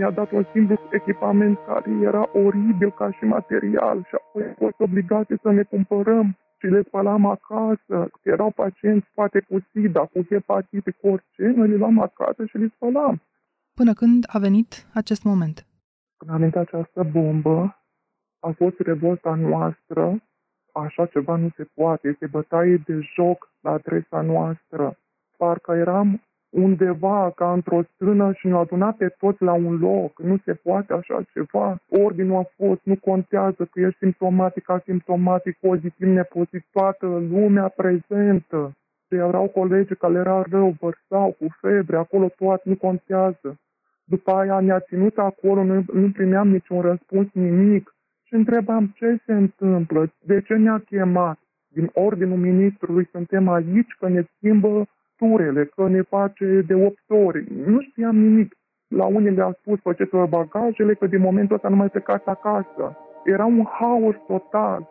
Mi-a 0.00 0.10
dat 0.10 0.30
un 0.30 0.44
simplu 0.52 0.76
echipament 0.90 1.58
care 1.66 1.90
era 2.02 2.28
oribil 2.32 2.90
ca 2.92 3.10
și 3.12 3.24
material 3.24 4.04
și 4.08 4.14
apoi 4.14 4.42
am 4.44 4.54
fost 4.58 4.80
obligate 4.80 5.38
să 5.42 5.50
ne 5.50 5.62
cumpărăm 5.62 6.36
și 6.58 6.66
le 6.66 6.82
spălam 6.82 7.26
acasă. 7.26 8.10
Erau 8.22 8.50
pacienți 8.50 9.06
poate 9.14 9.40
cu 9.40 9.56
SIDA, 9.70 10.00
cu 10.00 10.22
hepatite, 10.28 10.90
cu 10.90 11.08
orice, 11.08 11.42
noi 11.56 11.68
le 11.68 11.76
luam 11.76 12.00
acasă 12.00 12.44
și 12.44 12.56
le 12.58 12.72
spălam. 12.74 13.22
Până 13.74 13.92
când 13.92 14.24
a 14.28 14.38
venit 14.38 14.86
acest 14.94 15.24
moment? 15.24 15.66
Când 16.16 16.30
a 16.30 16.36
venit 16.36 16.56
această 16.56 17.02
bombă, 17.12 17.76
a 18.38 18.50
fost 18.56 18.78
revolta 18.78 19.34
noastră, 19.34 20.22
așa 20.72 21.06
ceva 21.06 21.36
nu 21.36 21.48
se 21.56 21.64
poate, 21.74 22.08
este 22.08 22.26
bătaie 22.26 22.76
de 22.86 22.98
joc 23.14 23.52
la 23.60 23.70
adresa 23.70 24.20
noastră. 24.20 24.98
Parcă 25.36 25.72
eram 25.72 26.20
undeva 26.50 27.32
ca 27.36 27.52
într-o 27.52 27.82
stână 27.94 28.32
și 28.32 28.46
ne-au 28.46 28.60
adunat 28.60 28.96
pe 28.96 29.08
toți 29.18 29.42
la 29.42 29.52
un 29.52 29.78
loc. 29.78 30.22
Nu 30.22 30.36
se 30.44 30.54
poate 30.54 30.92
așa 30.92 31.22
ceva. 31.32 31.78
Ordinul 31.88 32.36
a 32.36 32.44
fost, 32.56 32.80
nu 32.82 32.96
contează 32.96 33.68
că 33.70 33.80
ești 33.80 33.98
simptomatic, 33.98 34.68
asimptomatic, 34.68 35.56
pozitiv, 35.60 36.06
nepozitiv, 36.08 36.64
toată 36.72 37.06
lumea 37.06 37.68
prezentă. 37.68 38.76
Și 39.06 39.14
erau 39.14 39.48
colegi 39.48 39.94
care 39.94 40.14
era 40.14 40.44
rău, 40.50 40.76
vărsau 40.80 41.36
cu 41.38 41.46
febre, 41.60 41.96
acolo 41.96 42.28
toate, 42.36 42.62
nu 42.68 42.76
contează. 42.76 43.58
După 44.04 44.30
aia 44.30 44.60
ne-a 44.60 44.80
ținut 44.80 45.18
acolo, 45.18 45.64
nu, 45.64 45.84
nu 45.92 46.10
primeam 46.10 46.48
niciun 46.48 46.80
răspuns, 46.80 47.26
nimic. 47.32 47.94
Și 48.22 48.34
întrebam 48.34 48.92
ce 48.94 49.18
se 49.26 49.32
întâmplă, 49.32 50.12
de 50.18 50.40
ce 50.40 50.54
ne-a 50.54 50.82
chemat. 50.86 51.38
Din 51.68 51.90
ordinul 51.94 52.36
ministrului 52.36 53.08
suntem 53.12 53.48
aici, 53.48 53.96
că 53.98 54.08
ne 54.08 54.22
schimbă 54.36 54.88
turele, 55.20 55.64
că 55.64 55.88
ne 55.88 56.02
face 56.02 56.64
de 56.66 56.74
8 56.74 56.98
ori. 57.26 57.44
Nu 57.66 57.80
știam 57.80 58.16
nimic. 58.16 58.54
La 58.88 59.04
unii 59.04 59.30
le-am 59.30 59.56
spus, 59.60 59.78
faceți 59.80 60.10
bagajele, 60.28 60.94
că 60.94 61.06
din 61.06 61.20
momentul 61.20 61.56
ăsta 61.56 61.68
nu 61.68 61.76
mai 61.76 61.88
plecați 61.88 62.28
acasă. 62.28 62.96
Era 63.24 63.44
un 63.44 63.64
haos 63.78 64.14
total. 64.26 64.88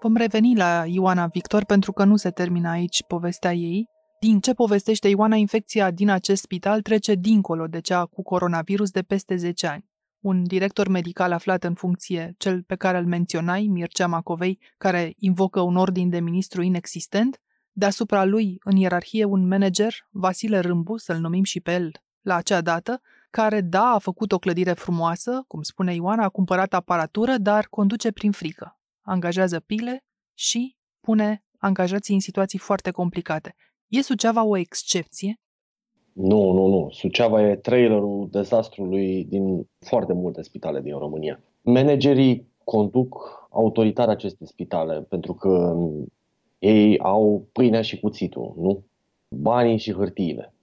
Vom 0.00 0.16
reveni 0.16 0.56
la 0.56 0.82
Ioana 0.86 1.26
Victor 1.26 1.64
pentru 1.64 1.92
că 1.92 2.04
nu 2.04 2.16
se 2.16 2.30
termină 2.30 2.68
aici 2.68 3.04
povestea 3.06 3.52
ei. 3.52 3.88
Din 4.20 4.40
ce 4.40 4.52
povestește 4.52 5.08
Ioana, 5.08 5.36
infecția 5.36 5.90
din 5.90 6.10
acest 6.10 6.42
spital 6.42 6.80
trece 6.80 7.14
dincolo 7.14 7.66
de 7.66 7.80
cea 7.80 8.04
cu 8.04 8.22
coronavirus 8.22 8.90
de 8.90 9.02
peste 9.02 9.36
10 9.36 9.66
ani. 9.66 9.84
Un 10.20 10.42
director 10.42 10.88
medical 10.88 11.32
aflat 11.32 11.64
în 11.64 11.74
funcție, 11.74 12.34
cel 12.38 12.62
pe 12.62 12.74
care 12.74 12.98
îl 12.98 13.06
menționai, 13.06 13.66
Mircea 13.70 14.06
Macovei, 14.06 14.58
care 14.78 15.12
invocă 15.16 15.60
un 15.60 15.76
ordin 15.76 16.08
de 16.08 16.20
ministru 16.20 16.62
inexistent, 16.62 17.40
Deasupra 17.72 18.24
lui, 18.24 18.58
în 18.64 18.76
ierarhie, 18.76 19.24
un 19.24 19.48
manager, 19.48 19.94
Vasile 20.10 20.58
Râmbu, 20.58 20.96
să-l 20.96 21.18
numim 21.18 21.42
și 21.42 21.60
pe 21.60 21.72
el 21.72 21.92
la 22.20 22.34
acea 22.34 22.60
dată, 22.60 23.00
care, 23.30 23.60
da, 23.60 23.84
a 23.84 23.98
făcut 23.98 24.32
o 24.32 24.38
clădire 24.38 24.72
frumoasă, 24.72 25.44
cum 25.46 25.62
spune 25.62 25.94
Ioana, 25.94 26.24
a 26.24 26.28
cumpărat 26.28 26.74
aparatură, 26.74 27.36
dar 27.36 27.66
conduce 27.70 28.12
prin 28.12 28.30
frică. 28.30 28.78
Angajează 29.00 29.60
pile 29.60 30.04
și 30.34 30.76
pune 31.00 31.44
angajații 31.58 32.14
în 32.14 32.20
situații 32.20 32.58
foarte 32.58 32.90
complicate. 32.90 33.54
E 33.88 34.02
Suceava 34.02 34.44
o 34.44 34.56
excepție? 34.56 35.40
Nu, 36.12 36.52
nu, 36.52 36.66
nu. 36.66 36.88
Suceava 36.90 37.48
e 37.48 37.56
trailerul 37.56 38.28
dezastrului 38.30 39.24
din 39.24 39.68
foarte 39.78 40.12
multe 40.12 40.42
spitale 40.42 40.80
din 40.80 40.98
România. 40.98 41.40
Managerii 41.62 42.50
conduc 42.64 43.46
autoritar 43.50 44.08
aceste 44.08 44.46
spitale 44.46 45.00
pentru 45.00 45.34
că 45.34 45.76
ei 46.62 46.98
au 46.98 47.48
pâinea 47.52 47.82
și 47.82 48.00
cuțitul, 48.00 48.54
nu? 48.56 48.84
Banii 49.28 49.78
și 49.78 49.92
hârtiile. 49.92 50.54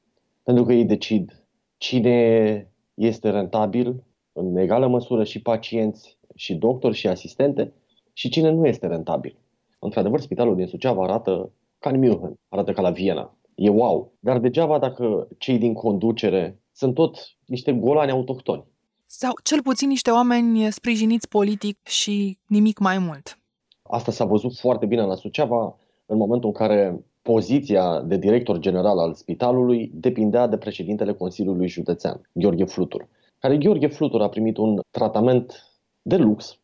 Pentru 0.44 0.64
că 0.64 0.74
ei 0.74 0.86
decid 0.86 1.46
cine 1.78 2.72
este 2.94 3.30
rentabil, 3.30 4.04
în 4.32 4.56
egală 4.56 4.88
măsură 4.88 5.24
și 5.24 5.42
pacienți, 5.42 6.18
și 6.36 6.56
doctori, 6.56 6.96
și 6.96 7.08
asistente, 7.08 7.74
și 8.14 8.30
cine 8.30 8.50
nu 8.50 8.68
este 8.68 8.88
rentabil. 8.88 9.38
Într-adevăr, 9.80 10.20
spitalul 10.20 10.56
din 10.56 10.68
Suceava 10.68 11.04
arată 11.04 11.52
ca 11.80 11.90
în 11.90 12.00
München, 12.00 12.40
arată 12.50 12.72
ca 12.72 12.82
la 12.82 12.92
Viena. 12.92 13.38
E 13.56 13.70
wow. 13.70 14.14
Dar 14.20 14.40
degeaba 14.40 14.80
dacă 14.80 15.28
cei 15.38 15.58
din 15.58 15.74
conducere 15.74 16.60
sunt 16.72 16.94
tot 16.94 17.18
niște 17.46 17.74
golani 17.74 18.12
autohtoni. 18.12 18.66
Sau 19.06 19.32
cel 19.44 19.62
puțin 19.62 19.88
niște 19.88 20.12
oameni 20.12 20.72
sprijiniți 20.72 21.28
politic 21.28 21.88
și 21.88 22.38
nimic 22.48 22.80
mai 22.80 22.98
mult. 22.98 23.40
Asta 23.82 24.12
s-a 24.12 24.26
văzut 24.26 24.58
foarte 24.58 24.86
bine 24.86 25.02
la 25.02 25.16
Suceava 25.16 25.79
în 26.10 26.18
momentul 26.18 26.50
în 26.50 26.56
care 26.56 27.06
poziția 27.22 28.02
de 28.02 28.18
director 28.18 28.60
general 28.60 28.98
al 29.00 29.14
spitalului 29.14 29.92
depindea 29.94 30.48
de 30.48 30.58
președintele 30.58 31.14
Consiliului 31.14 31.68
Județean, 31.68 32.30
Gheorghe 32.32 32.66
Flutur, 32.66 33.08
care 33.40 33.58
Gheorghe 33.58 33.88
Flutur 33.88 34.22
a 34.22 34.30
primit 34.30 34.58
un 34.58 34.80
tratament 34.92 35.54
de 36.02 36.16
lux 36.16 36.60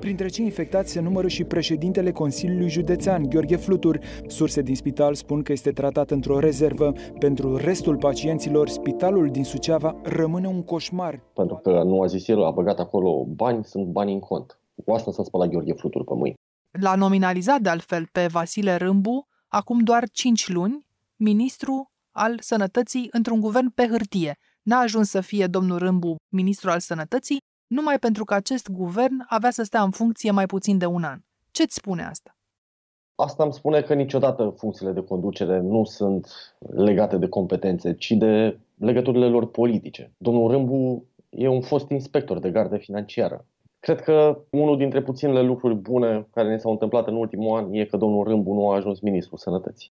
Printre 0.00 0.28
cei 0.28 0.44
infectați 0.44 0.92
se 0.92 1.00
numără 1.00 1.28
și 1.28 1.44
președintele 1.44 2.12
Consiliului 2.12 2.68
Județean, 2.68 3.28
Gheorghe 3.28 3.56
Flutur. 3.56 4.00
Surse 4.26 4.62
din 4.62 4.74
spital 4.74 5.14
spun 5.14 5.42
că 5.42 5.52
este 5.52 5.70
tratat 5.70 6.10
într-o 6.10 6.38
rezervă. 6.38 6.92
Pentru 7.18 7.56
restul 7.56 7.96
pacienților, 7.96 8.68
spitalul 8.68 9.28
din 9.30 9.44
Suceava 9.44 9.96
rămâne 10.02 10.46
un 10.46 10.62
coșmar. 10.62 11.22
Pentru 11.34 11.60
că 11.62 11.82
nu 11.82 12.02
a 12.02 12.06
zis 12.06 12.28
el, 12.28 12.44
a 12.44 12.50
băgat 12.50 12.78
acolo 12.78 13.24
bani, 13.24 13.64
sunt 13.64 13.86
bani 13.86 14.12
în 14.12 14.18
cont. 14.18 14.58
Cu 14.84 14.92
asta 14.92 15.10
s-a 15.10 15.22
spălat 15.22 15.48
Gheorghe 15.48 15.72
Flutur 15.72 16.04
pe 16.04 16.14
mâini. 16.14 16.37
L-a 16.70 16.94
nominalizat 16.94 17.60
de 17.60 17.68
altfel 17.68 18.06
pe 18.12 18.26
Vasile 18.26 18.76
Râmbu, 18.76 19.26
acum 19.48 19.78
doar 19.78 20.08
5 20.08 20.48
luni, 20.48 20.86
ministru 21.16 21.90
al 22.10 22.38
sănătății 22.40 23.08
într-un 23.10 23.40
guvern 23.40 23.70
pe 23.70 23.86
hârtie. 23.86 24.38
N-a 24.62 24.78
ajuns 24.78 25.08
să 25.10 25.20
fie 25.20 25.46
domnul 25.46 25.78
Râmbu 25.78 26.16
ministru 26.28 26.70
al 26.70 26.80
sănătății, 26.80 27.38
numai 27.66 27.98
pentru 27.98 28.24
că 28.24 28.34
acest 28.34 28.68
guvern 28.68 29.24
avea 29.28 29.50
să 29.50 29.62
stea 29.62 29.82
în 29.82 29.90
funcție 29.90 30.30
mai 30.30 30.46
puțin 30.46 30.78
de 30.78 30.86
un 30.86 31.04
an. 31.04 31.20
Ce-ți 31.50 31.74
spune 31.74 32.04
asta? 32.04 32.36
Asta 33.14 33.42
îmi 33.42 33.52
spune 33.52 33.80
că 33.80 33.94
niciodată 33.94 34.54
funcțiile 34.56 34.92
de 34.92 35.02
conducere 35.02 35.60
nu 35.60 35.84
sunt 35.84 36.28
legate 36.58 37.16
de 37.16 37.28
competențe, 37.28 37.94
ci 37.94 38.10
de 38.10 38.58
legăturile 38.74 39.26
lor 39.26 39.50
politice. 39.50 40.12
Domnul 40.18 40.50
Râmbu 40.50 41.04
e 41.28 41.48
un 41.48 41.60
fost 41.60 41.90
inspector 41.90 42.38
de 42.38 42.50
gardă 42.50 42.76
financiară. 42.76 43.46
Cred 43.88 44.00
că 44.00 44.44
unul 44.50 44.76
dintre 44.76 45.02
puținele 45.02 45.42
lucruri 45.42 45.74
bune 45.74 46.28
care 46.32 46.48
ne 46.48 46.58
s-au 46.58 46.70
întâmplat 46.70 47.06
în 47.06 47.14
ultimul 47.14 47.58
an 47.58 47.72
e 47.72 47.84
că 47.84 47.96
domnul 47.96 48.24
Râmbu 48.24 48.52
nu 48.52 48.70
a 48.70 48.74
ajuns 48.74 49.00
ministrul 49.00 49.38
sănătății. 49.38 49.92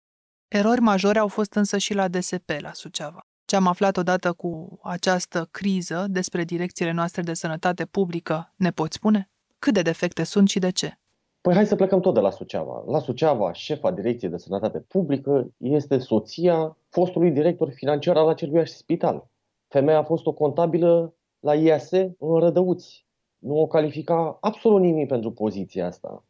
Erori 0.48 0.82
majore 0.82 1.20
au 1.20 1.28
fost 1.28 1.54
însă 1.54 1.78
și 1.78 1.94
la 1.94 2.08
DSP, 2.08 2.50
la 2.60 2.72
Suceava. 2.74 3.28
Ce 3.46 3.56
am 3.56 3.68
aflat 3.68 3.98
odată 3.98 4.34
cu 4.34 4.80
această 4.84 5.48
criză 5.52 6.06
despre 6.10 6.44
direcțiile 6.44 6.92
noastre 6.92 7.22
de 7.22 7.34
sănătate 7.34 7.86
publică, 7.86 8.54
ne 8.56 8.72
poți 8.72 8.96
spune? 8.96 9.30
Cât 9.60 9.74
de 9.74 9.82
defecte 9.82 10.24
sunt 10.24 10.50
și 10.50 10.60
de 10.60 10.72
ce? 10.72 11.00
Păi 11.42 11.54
hai 11.54 11.66
să 11.66 11.76
plecăm 11.76 12.00
tot 12.00 12.14
de 12.14 12.20
la 12.20 12.32
Suceava. 12.32 12.84
La 12.88 13.00
Suceava, 13.00 13.54
șefa 13.54 13.92
Direcției 13.92 14.32
de 14.32 14.38
Sănătate 14.38 14.80
Publică 14.80 15.54
este 15.58 15.98
soția 15.98 16.78
fostului 16.90 17.32
director 17.32 17.72
financiar 17.72 18.18
al 18.18 18.28
acelui 18.28 18.68
spital. 18.68 19.28
Femeia 19.68 19.98
a 19.98 20.04
fost 20.04 20.26
o 20.26 20.34
contabilă 20.34 21.14
la 21.40 21.56
IAS 21.56 21.92
în 21.92 22.40
Rădăuți 22.40 23.08
nu 23.40 23.60
o 23.60 23.68
califica 23.68 24.38
absolut 24.42 24.82
nimic 24.82 25.08
pentru 25.08 25.32
poziția 25.32 25.86
asta. 25.86 26.24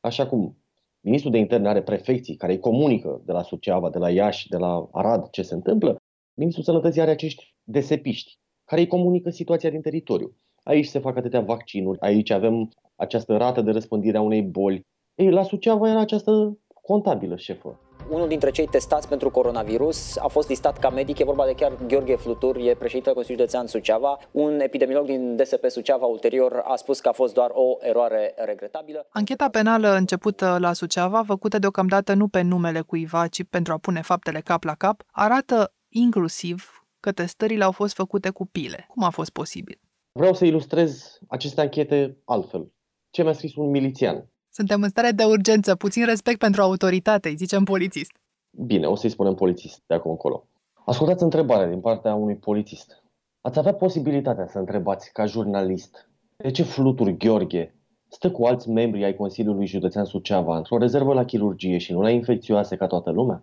Așa 0.00 0.26
cum 0.26 0.56
ministrul 1.00 1.32
de 1.32 1.38
interne 1.38 1.68
are 1.68 1.82
prefecții 1.82 2.36
care 2.36 2.52
îi 2.52 2.58
comunică 2.58 3.20
de 3.24 3.32
la 3.32 3.42
Suceava, 3.42 3.90
de 3.90 3.98
la 3.98 4.10
Iași, 4.10 4.48
de 4.48 4.56
la 4.56 4.88
Arad 4.92 5.30
ce 5.30 5.42
se 5.42 5.54
întâmplă, 5.54 5.96
ministrul 6.34 6.64
sănătății 6.64 7.00
are 7.00 7.10
acești 7.10 7.54
desepiști 7.62 8.38
care 8.64 8.80
îi 8.80 8.86
comunică 8.86 9.30
situația 9.30 9.70
din 9.70 9.80
teritoriu. 9.80 10.36
Aici 10.62 10.86
se 10.86 10.98
fac 10.98 11.16
atâtea 11.16 11.40
vaccinuri, 11.40 12.00
aici 12.00 12.30
avem 12.30 12.70
această 12.96 13.36
rată 13.36 13.62
de 13.62 13.70
răspândire 13.70 14.16
a 14.16 14.20
unei 14.20 14.42
boli. 14.42 14.86
Ei, 15.14 15.30
la 15.30 15.42
Suceava 15.42 15.88
era 15.88 16.00
această 16.00 16.58
contabilă 16.82 17.36
șefă. 17.36 17.80
Unul 18.10 18.28
dintre 18.28 18.50
cei 18.50 18.66
testați 18.66 19.08
pentru 19.08 19.30
coronavirus 19.30 20.16
a 20.16 20.28
fost 20.28 20.48
listat 20.48 20.78
ca 20.78 20.90
medic, 20.90 21.18
e 21.18 21.24
vorba 21.24 21.46
de 21.46 21.52
chiar 21.52 21.72
Gheorghe 21.86 22.16
Flutur, 22.16 22.56
e 22.56 22.74
președintele 22.74 23.14
Consiliului 23.14 23.44
Județean 23.44 23.66
Suceava. 23.66 24.18
Un 24.30 24.60
epidemiolog 24.60 25.06
din 25.06 25.36
DSP 25.36 25.64
Suceava 25.68 26.06
ulterior 26.06 26.62
a 26.64 26.76
spus 26.76 27.00
că 27.00 27.08
a 27.08 27.12
fost 27.12 27.34
doar 27.34 27.50
o 27.52 27.76
eroare 27.80 28.34
regretabilă. 28.36 29.06
Ancheta 29.10 29.48
penală 29.48 29.88
începută 29.94 30.56
la 30.60 30.72
Suceava, 30.72 31.22
făcută 31.22 31.58
deocamdată 31.58 32.14
nu 32.14 32.28
pe 32.28 32.40
numele 32.40 32.80
cuiva, 32.80 33.26
ci 33.26 33.44
pentru 33.50 33.72
a 33.72 33.78
pune 33.78 34.02
faptele 34.02 34.40
cap 34.40 34.62
la 34.64 34.74
cap, 34.74 35.02
arată 35.12 35.74
inclusiv 35.88 36.84
că 37.00 37.12
testările 37.12 37.64
au 37.64 37.72
fost 37.72 37.94
făcute 37.94 38.30
cu 38.30 38.46
pile. 38.46 38.86
Cum 38.88 39.02
a 39.02 39.10
fost 39.10 39.30
posibil? 39.30 39.80
Vreau 40.12 40.34
să 40.34 40.44
ilustrez 40.44 41.18
aceste 41.28 41.60
anchete 41.60 42.16
altfel. 42.24 42.72
Ce 43.10 43.22
mi-a 43.22 43.32
scris 43.32 43.54
un 43.54 43.70
milițian. 43.70 44.30
Suntem 44.58 44.82
în 44.82 44.88
stare 44.88 45.10
de 45.10 45.24
urgență, 45.24 45.74
puțin 45.74 46.04
respect 46.04 46.38
pentru 46.38 46.62
autoritate, 46.62 47.28
îi 47.28 47.36
zicem 47.36 47.64
polițist. 47.64 48.12
Bine, 48.50 48.86
o 48.86 48.94
să-i 48.94 49.10
spunem 49.10 49.34
polițist 49.34 49.82
de 49.86 49.94
acum 49.94 50.10
încolo. 50.10 50.48
Ascultați 50.84 51.22
întrebarea 51.22 51.68
din 51.68 51.80
partea 51.80 52.14
unui 52.14 52.36
polițist. 52.36 53.02
Ați 53.40 53.58
avea 53.58 53.74
posibilitatea 53.74 54.46
să 54.46 54.58
întrebați 54.58 55.12
ca 55.12 55.24
jurnalist 55.26 56.10
de 56.36 56.50
ce 56.50 56.62
Fluturi 56.62 57.16
Gheorghe 57.16 57.74
stă 58.08 58.30
cu 58.30 58.44
alți 58.44 58.70
membri 58.70 59.04
ai 59.04 59.14
Consiliului 59.14 59.66
Județean 59.66 60.04
Suceava 60.04 60.56
într-o 60.56 60.78
rezervă 60.78 61.14
la 61.14 61.24
chirurgie 61.24 61.78
și 61.78 61.92
nu 61.92 62.00
la 62.00 62.10
infecțioase 62.10 62.76
ca 62.76 62.86
toată 62.86 63.10
lumea? 63.10 63.42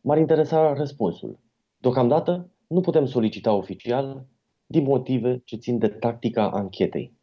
M-ar 0.00 0.18
interesa 0.18 0.72
răspunsul. 0.72 1.38
Deocamdată 1.76 2.50
nu 2.66 2.80
putem 2.80 3.06
solicita 3.06 3.52
oficial 3.52 4.26
din 4.66 4.82
motive 4.82 5.42
ce 5.44 5.56
țin 5.56 5.78
de 5.78 5.88
tactica 5.88 6.50
anchetei. 6.50 7.13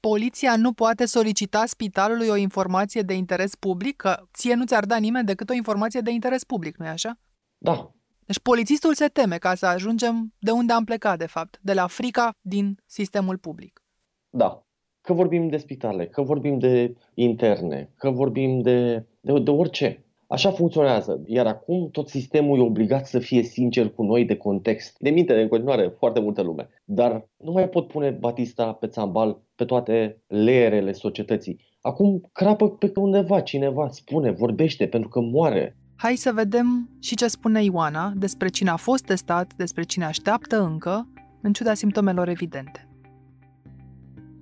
Poliția 0.00 0.56
nu 0.56 0.72
poate 0.72 1.04
solicita 1.04 1.66
spitalului 1.66 2.28
o 2.28 2.36
informație 2.36 3.02
de 3.02 3.14
interes 3.14 3.54
public, 3.54 3.96
că 3.96 4.22
ție 4.32 4.54
nu 4.54 4.64
ți-ar 4.64 4.84
da 4.84 4.96
nimeni 4.96 5.26
decât 5.26 5.50
o 5.50 5.54
informație 5.54 6.00
de 6.00 6.10
interes 6.10 6.44
public, 6.44 6.76
nu-i 6.76 6.88
așa? 6.88 7.18
Da. 7.58 7.90
Deci 8.24 8.40
polițistul 8.40 8.94
se 8.94 9.06
teme 9.06 9.38
ca 9.38 9.54
să 9.54 9.66
ajungem 9.66 10.34
de 10.38 10.50
unde 10.50 10.72
am 10.72 10.84
plecat, 10.84 11.18
de 11.18 11.26
fapt, 11.26 11.58
de 11.62 11.72
la 11.72 11.86
frica 11.86 12.30
din 12.40 12.78
sistemul 12.86 13.38
public. 13.38 13.82
Da. 14.30 14.64
Că 15.00 15.12
vorbim 15.12 15.48
de 15.48 15.56
spitale, 15.56 16.06
că 16.06 16.22
vorbim 16.22 16.58
de 16.58 16.96
interne, 17.14 17.90
că 17.96 18.10
vorbim 18.10 18.60
de, 18.60 19.06
de, 19.20 19.38
de 19.38 19.50
orice. 19.50 20.04
Așa 20.32 20.50
funcționează. 20.50 21.22
Iar 21.26 21.46
acum 21.46 21.88
tot 21.92 22.08
sistemul 22.08 22.58
e 22.58 22.62
obligat 22.62 23.06
să 23.06 23.18
fie 23.18 23.42
sincer 23.42 23.90
cu 23.90 24.02
noi 24.02 24.24
de 24.24 24.36
context. 24.36 24.96
De 24.98 25.10
minte 25.10 25.34
de 25.34 25.40
în 25.40 25.48
continuare 25.48 25.94
foarte 25.98 26.20
multă 26.20 26.42
lume. 26.42 26.68
Dar 26.84 27.28
nu 27.36 27.52
mai 27.52 27.68
pot 27.68 27.86
pune 27.86 28.10
Batista 28.10 28.72
pe 28.72 28.86
țambal 28.86 29.40
pe 29.54 29.64
toate 29.64 30.22
leerele 30.26 30.92
societății. 30.92 31.60
Acum 31.80 32.20
crapă 32.32 32.70
pe 32.70 32.92
undeva 32.94 33.40
cineva, 33.40 33.88
spune, 33.88 34.30
vorbește, 34.30 34.86
pentru 34.86 35.08
că 35.08 35.20
moare. 35.20 35.76
Hai 35.96 36.14
să 36.14 36.32
vedem 36.34 36.88
și 37.00 37.16
ce 37.16 37.26
spune 37.26 37.62
Ioana 37.62 38.12
despre 38.16 38.48
cine 38.48 38.70
a 38.70 38.76
fost 38.76 39.04
testat, 39.04 39.54
despre 39.56 39.82
cine 39.82 40.04
așteaptă 40.04 40.62
încă, 40.62 41.08
în 41.42 41.52
ciuda 41.52 41.74
simptomelor 41.74 42.28
evidente. 42.28 42.88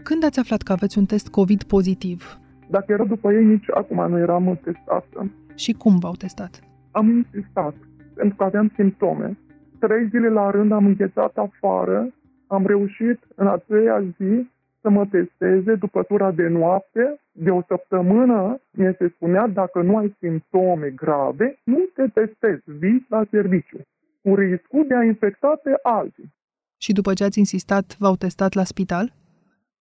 Când 0.02 0.24
ați 0.24 0.38
aflat 0.38 0.62
că 0.62 0.72
aveți 0.72 0.98
un 0.98 1.04
test 1.04 1.28
COVID 1.28 1.62
pozitiv? 1.62 2.40
Dacă 2.70 2.92
era 2.92 3.04
după 3.04 3.32
ei, 3.32 3.44
nici 3.44 3.66
acum 3.74 4.10
nu 4.10 4.18
eram 4.18 4.60
testată. 4.64 5.30
Și 5.64 5.72
cum 5.72 5.98
v-au 5.98 6.14
testat? 6.14 6.60
Am 6.90 7.08
insistat, 7.08 7.74
pentru 8.14 8.36
că 8.36 8.44
aveam 8.44 8.72
simptome. 8.74 9.38
Trei 9.78 10.08
zile 10.08 10.28
la 10.28 10.50
rând 10.50 10.72
am 10.72 10.86
înghețat 10.86 11.36
afară, 11.36 12.14
am 12.46 12.66
reușit 12.66 13.18
în 13.34 13.46
a 13.46 13.56
treia 13.56 14.00
zi 14.00 14.48
să 14.80 14.90
mă 14.90 15.06
testeze 15.06 15.74
după 15.74 16.02
tura 16.02 16.30
de 16.30 16.48
noapte. 16.48 17.20
De 17.32 17.50
o 17.50 17.62
săptămână 17.66 18.60
mi 18.70 18.94
se 18.98 19.08
spunea 19.14 19.46
dacă 19.46 19.82
nu 19.82 19.96
ai 19.96 20.16
simptome 20.18 20.90
grave, 20.90 21.58
nu 21.64 21.78
te 21.94 22.06
testezi, 22.06 22.62
vii 22.64 23.06
la 23.08 23.24
serviciu, 23.30 23.78
cu 24.22 24.34
riscul 24.34 24.84
de 24.88 24.94
a 24.94 25.04
infecta 25.04 25.60
pe 25.62 25.70
alții. 25.82 26.34
Și 26.76 26.92
după 26.92 27.12
ce 27.12 27.24
ați 27.24 27.38
insistat, 27.38 27.96
v-au 27.98 28.16
testat 28.16 28.52
la 28.52 28.64
spital? 28.64 29.12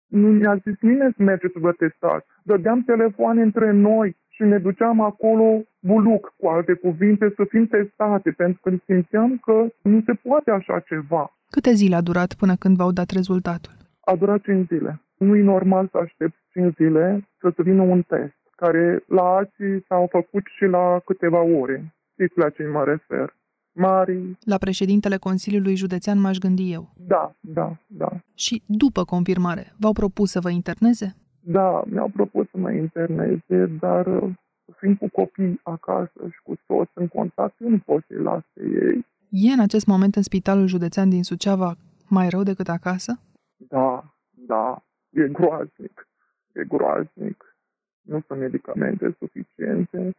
Nu 0.08 0.28
mi-a 0.28 0.56
zis 0.56 0.76
nimeni 0.80 1.14
să 1.18 1.24
mergeți 1.24 1.54
să 1.54 1.60
vă 1.60 1.72
testați. 1.72 2.26
Dădeam 2.44 2.84
telefoane 2.84 3.42
între 3.42 3.72
noi 3.72 4.18
și 4.40 4.46
ne 4.46 4.58
duceam 4.58 5.02
acolo 5.02 5.62
buluc, 5.80 6.34
cu 6.38 6.48
alte 6.48 6.74
cuvinte, 6.74 7.34
să 7.36 7.44
fim 7.50 7.66
testate, 7.68 8.32
pentru 8.32 8.60
că 8.64 8.70
simțeam 8.86 9.38
că 9.38 9.68
nu 9.82 10.02
se 10.06 10.14
poate 10.14 10.52
așa 10.52 10.80
ceva. 10.80 11.34
Câte 11.50 11.72
zile 11.72 11.96
a 11.96 12.02
durat 12.02 12.34
până 12.34 12.56
când 12.56 12.76
v-au 12.76 12.92
dat 12.92 13.10
rezultatul? 13.10 13.74
A 14.00 14.16
durat 14.16 14.42
5 14.42 14.68
zile. 14.68 15.02
Nu 15.18 15.36
e 15.36 15.42
normal 15.42 15.88
să 15.92 15.98
aștept 15.98 16.36
5 16.52 16.74
zile 16.76 17.28
să 17.40 17.52
se 17.56 17.62
vină 17.62 17.82
un 17.82 18.02
test, 18.02 18.40
care 18.56 19.04
la 19.08 19.24
alții 19.38 19.84
s-au 19.88 20.08
făcut 20.12 20.44
și 20.58 20.66
la 20.66 21.00
câteva 21.06 21.42
ore. 21.42 21.94
Știți 22.12 22.38
la 22.38 22.50
ce 22.50 22.64
mă 22.64 22.84
refer? 22.84 23.38
Mari. 23.72 24.38
La 24.44 24.58
președintele 24.58 25.18
Consiliului 25.18 25.76
Județean 25.76 26.20
m-aș 26.20 26.38
gândi 26.38 26.72
eu. 26.72 26.94
Da, 26.96 27.36
da, 27.40 27.78
da. 27.88 28.10
Și 28.34 28.64
după 28.66 29.04
confirmare, 29.04 29.74
v-au 29.80 29.94
propus 29.94 30.32
să 30.32 30.40
vă 30.40 30.50
interneze? 30.50 31.16
Da, 31.40 31.84
mi-au 31.86 32.08
propus 32.08 32.50
să 32.50 32.58
mă 32.58 32.72
interneze, 32.72 33.66
dar 33.80 34.06
uh, 34.06 34.30
fiind 34.78 34.98
cu 34.98 35.10
copii 35.10 35.60
acasă 35.64 36.28
și 36.32 36.40
cu 36.44 36.58
toți 36.66 36.92
în 36.94 37.08
contact, 37.08 37.60
eu 37.60 37.70
nu 37.70 37.80
pot 37.86 38.04
să-i 38.08 38.22
las 38.22 38.44
pe 38.54 38.64
ei. 38.64 39.06
E 39.30 39.52
în 39.52 39.60
acest 39.60 39.86
moment 39.86 40.16
în 40.16 40.22
Spitalul 40.22 40.68
Județean 40.68 41.10
din 41.10 41.24
Suceava 41.24 41.76
mai 42.08 42.30
rău 42.30 42.44
decât 42.44 42.68
acasă? 42.68 43.20
Da, 43.58 44.14
da, 44.30 44.84
e 45.10 45.28
groaznic, 45.28 46.08
e 46.52 46.64
groaznic. 46.64 47.56
Nu 48.02 48.24
sunt 48.28 48.40
medicamente 48.40 49.16
suficiente, 49.20 50.16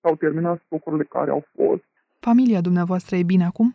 s-au 0.00 0.16
terminat 0.16 0.62
stocurile 0.64 1.04
care 1.04 1.30
au 1.30 1.44
fost. 1.54 1.84
Familia 2.18 2.60
dumneavoastră 2.60 3.16
e 3.16 3.22
bine 3.22 3.44
acum? 3.44 3.74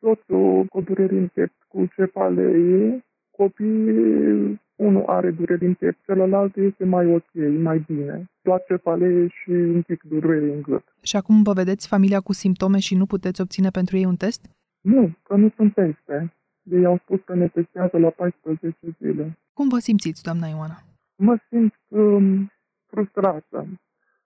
Soțul 0.00 0.64
cu 0.64 0.80
dureri 0.80 1.18
în 1.18 1.28
piept, 1.28 1.62
cu 1.68 1.86
cefalee, 1.96 3.04
copiii 3.30 4.60
unul 4.86 5.04
are 5.06 5.30
dureri 5.30 5.66
în 5.66 5.74
piept, 5.74 6.04
celălalt 6.04 6.56
este 6.56 6.84
mai 6.84 7.14
ok, 7.14 7.32
mai 7.58 7.84
bine. 7.86 8.30
Doar 8.42 8.62
cefalee 8.68 9.26
și 9.28 9.50
un 9.50 9.82
pic 9.82 10.02
durere 10.02 10.52
în 10.52 10.62
gât. 10.62 10.84
Și 11.02 11.16
acum 11.16 11.42
vă 11.42 11.52
vedeți 11.52 11.88
familia 11.88 12.20
cu 12.20 12.32
simptome 12.32 12.78
și 12.78 12.94
nu 12.94 13.06
puteți 13.06 13.40
obține 13.40 13.70
pentru 13.70 13.96
ei 13.96 14.04
un 14.04 14.16
test? 14.16 14.50
Nu, 14.80 15.10
că 15.22 15.36
nu 15.36 15.48
sunt 15.56 15.74
teste. 15.74 16.34
Ei 16.62 16.84
au 16.84 16.98
spus 17.02 17.20
că 17.24 17.34
ne 17.34 17.48
testează 17.48 17.98
la 17.98 18.10
14 18.10 18.76
zile. 18.98 19.38
Cum 19.52 19.68
vă 19.68 19.78
simțiți, 19.78 20.22
doamna 20.22 20.46
Ioana? 20.46 20.78
Mă 21.16 21.36
simt 21.48 21.74
um, 21.88 22.50
frustrată. 22.86 23.66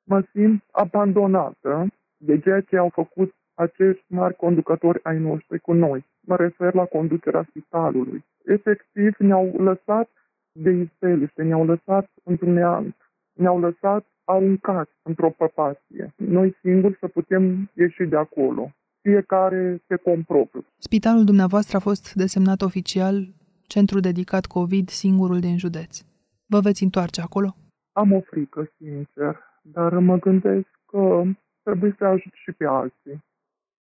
Mă 0.02 0.24
simt 0.32 0.64
abandonată 0.70 1.86
de 2.16 2.38
ceea 2.38 2.60
ce 2.60 2.76
au 2.76 2.88
făcut 2.88 3.34
acești 3.54 4.04
mari 4.06 4.36
conducători 4.36 5.00
ai 5.02 5.18
noștri 5.18 5.60
cu 5.60 5.72
noi. 5.72 6.06
Mă 6.20 6.36
refer 6.36 6.74
la 6.74 6.84
conducerea 6.84 7.46
spitalului. 7.48 8.24
Efectiv, 8.44 9.16
ne-au 9.18 9.54
lăsat 9.56 10.08
de 10.56 10.70
izbeliște, 10.70 11.42
ne-au 11.42 11.64
lăsat 11.64 12.10
într-un 12.22 12.52
neant, 12.52 12.96
ne-au 13.32 13.60
lăsat 13.60 14.06
aruncați 14.24 14.92
într-o 15.02 15.30
păpație. 15.30 16.14
Noi 16.16 16.56
singuri 16.60 16.96
să 17.00 17.08
putem 17.08 17.70
ieși 17.74 18.04
de 18.04 18.16
acolo, 18.16 18.72
fiecare 19.00 19.82
pe 19.86 19.96
compropriu. 19.96 20.64
Spitalul 20.78 21.24
dumneavoastră 21.24 21.76
a 21.76 21.80
fost 21.80 22.14
desemnat 22.14 22.62
oficial 22.62 23.34
centru 23.66 24.00
dedicat 24.00 24.46
COVID 24.46 24.88
singurul 24.88 25.40
din 25.40 25.58
județ. 25.58 26.00
Vă 26.46 26.60
veți 26.60 26.82
întoarce 26.82 27.20
acolo? 27.20 27.56
Am 27.92 28.12
o 28.12 28.20
frică, 28.20 28.70
sincer, 28.76 29.40
dar 29.62 29.98
mă 29.98 30.18
gândesc 30.18 30.68
că 30.86 31.22
trebuie 31.62 31.94
să 31.98 32.04
ajut 32.04 32.32
și 32.32 32.52
pe 32.52 32.64
alții. 32.64 33.24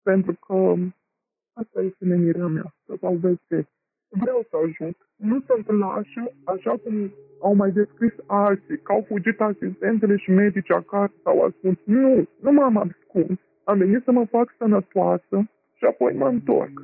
Pentru 0.03 0.33
că 0.47 0.75
asta 1.53 1.81
este 1.81 2.05
menirea 2.05 2.47
mea, 2.47 2.75
să 2.87 2.95
salveze 3.01 3.69
vreau 4.21 4.47
să 4.51 4.57
ajut. 4.65 4.97
Nu 5.17 5.43
sunt 5.47 5.79
lașă, 5.79 6.23
așa 6.45 6.71
cum 6.83 7.13
au 7.41 7.55
mai 7.55 7.71
descris 7.71 8.13
alții, 8.27 8.79
că 8.83 8.93
au 8.93 9.05
fugit 9.09 9.41
asistentele 9.41 10.17
și 10.17 10.31
medici 10.31 10.71
acasă 10.71 11.13
sau 11.23 11.43
ascuns. 11.43 11.79
Nu, 11.85 12.25
nu 12.41 12.53
m-am 12.53 12.77
ascuns. 12.77 13.39
Am 13.65 13.79
venit 13.79 14.03
să 14.05 14.13
mă 14.13 14.25
fac 14.31 14.55
sănătoasă 14.59 15.37
și 15.75 15.85
apoi 15.85 16.13
mă 16.15 16.27
întorc. 16.27 16.83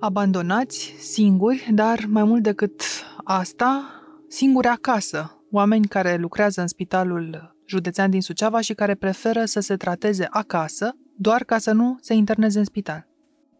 Abandonați, 0.00 0.94
singuri, 0.98 1.68
dar 1.74 1.98
mai 2.08 2.24
mult 2.24 2.42
decât 2.42 2.82
asta, 3.24 3.84
singuri 4.28 4.66
acasă. 4.66 5.44
Oameni 5.52 5.86
care 5.86 6.16
lucrează 6.16 6.60
în 6.60 6.66
spitalul 6.66 7.54
județean 7.66 8.10
din 8.10 8.20
Suceava 8.20 8.60
și 8.60 8.74
care 8.74 8.94
preferă 8.94 9.44
să 9.44 9.60
se 9.60 9.76
trateze 9.76 10.26
acasă, 10.30 10.96
doar 11.16 11.44
ca 11.44 11.58
să 11.58 11.72
nu 11.72 11.96
se 12.00 12.14
interneze 12.14 12.58
în 12.58 12.64
spital. 12.64 13.06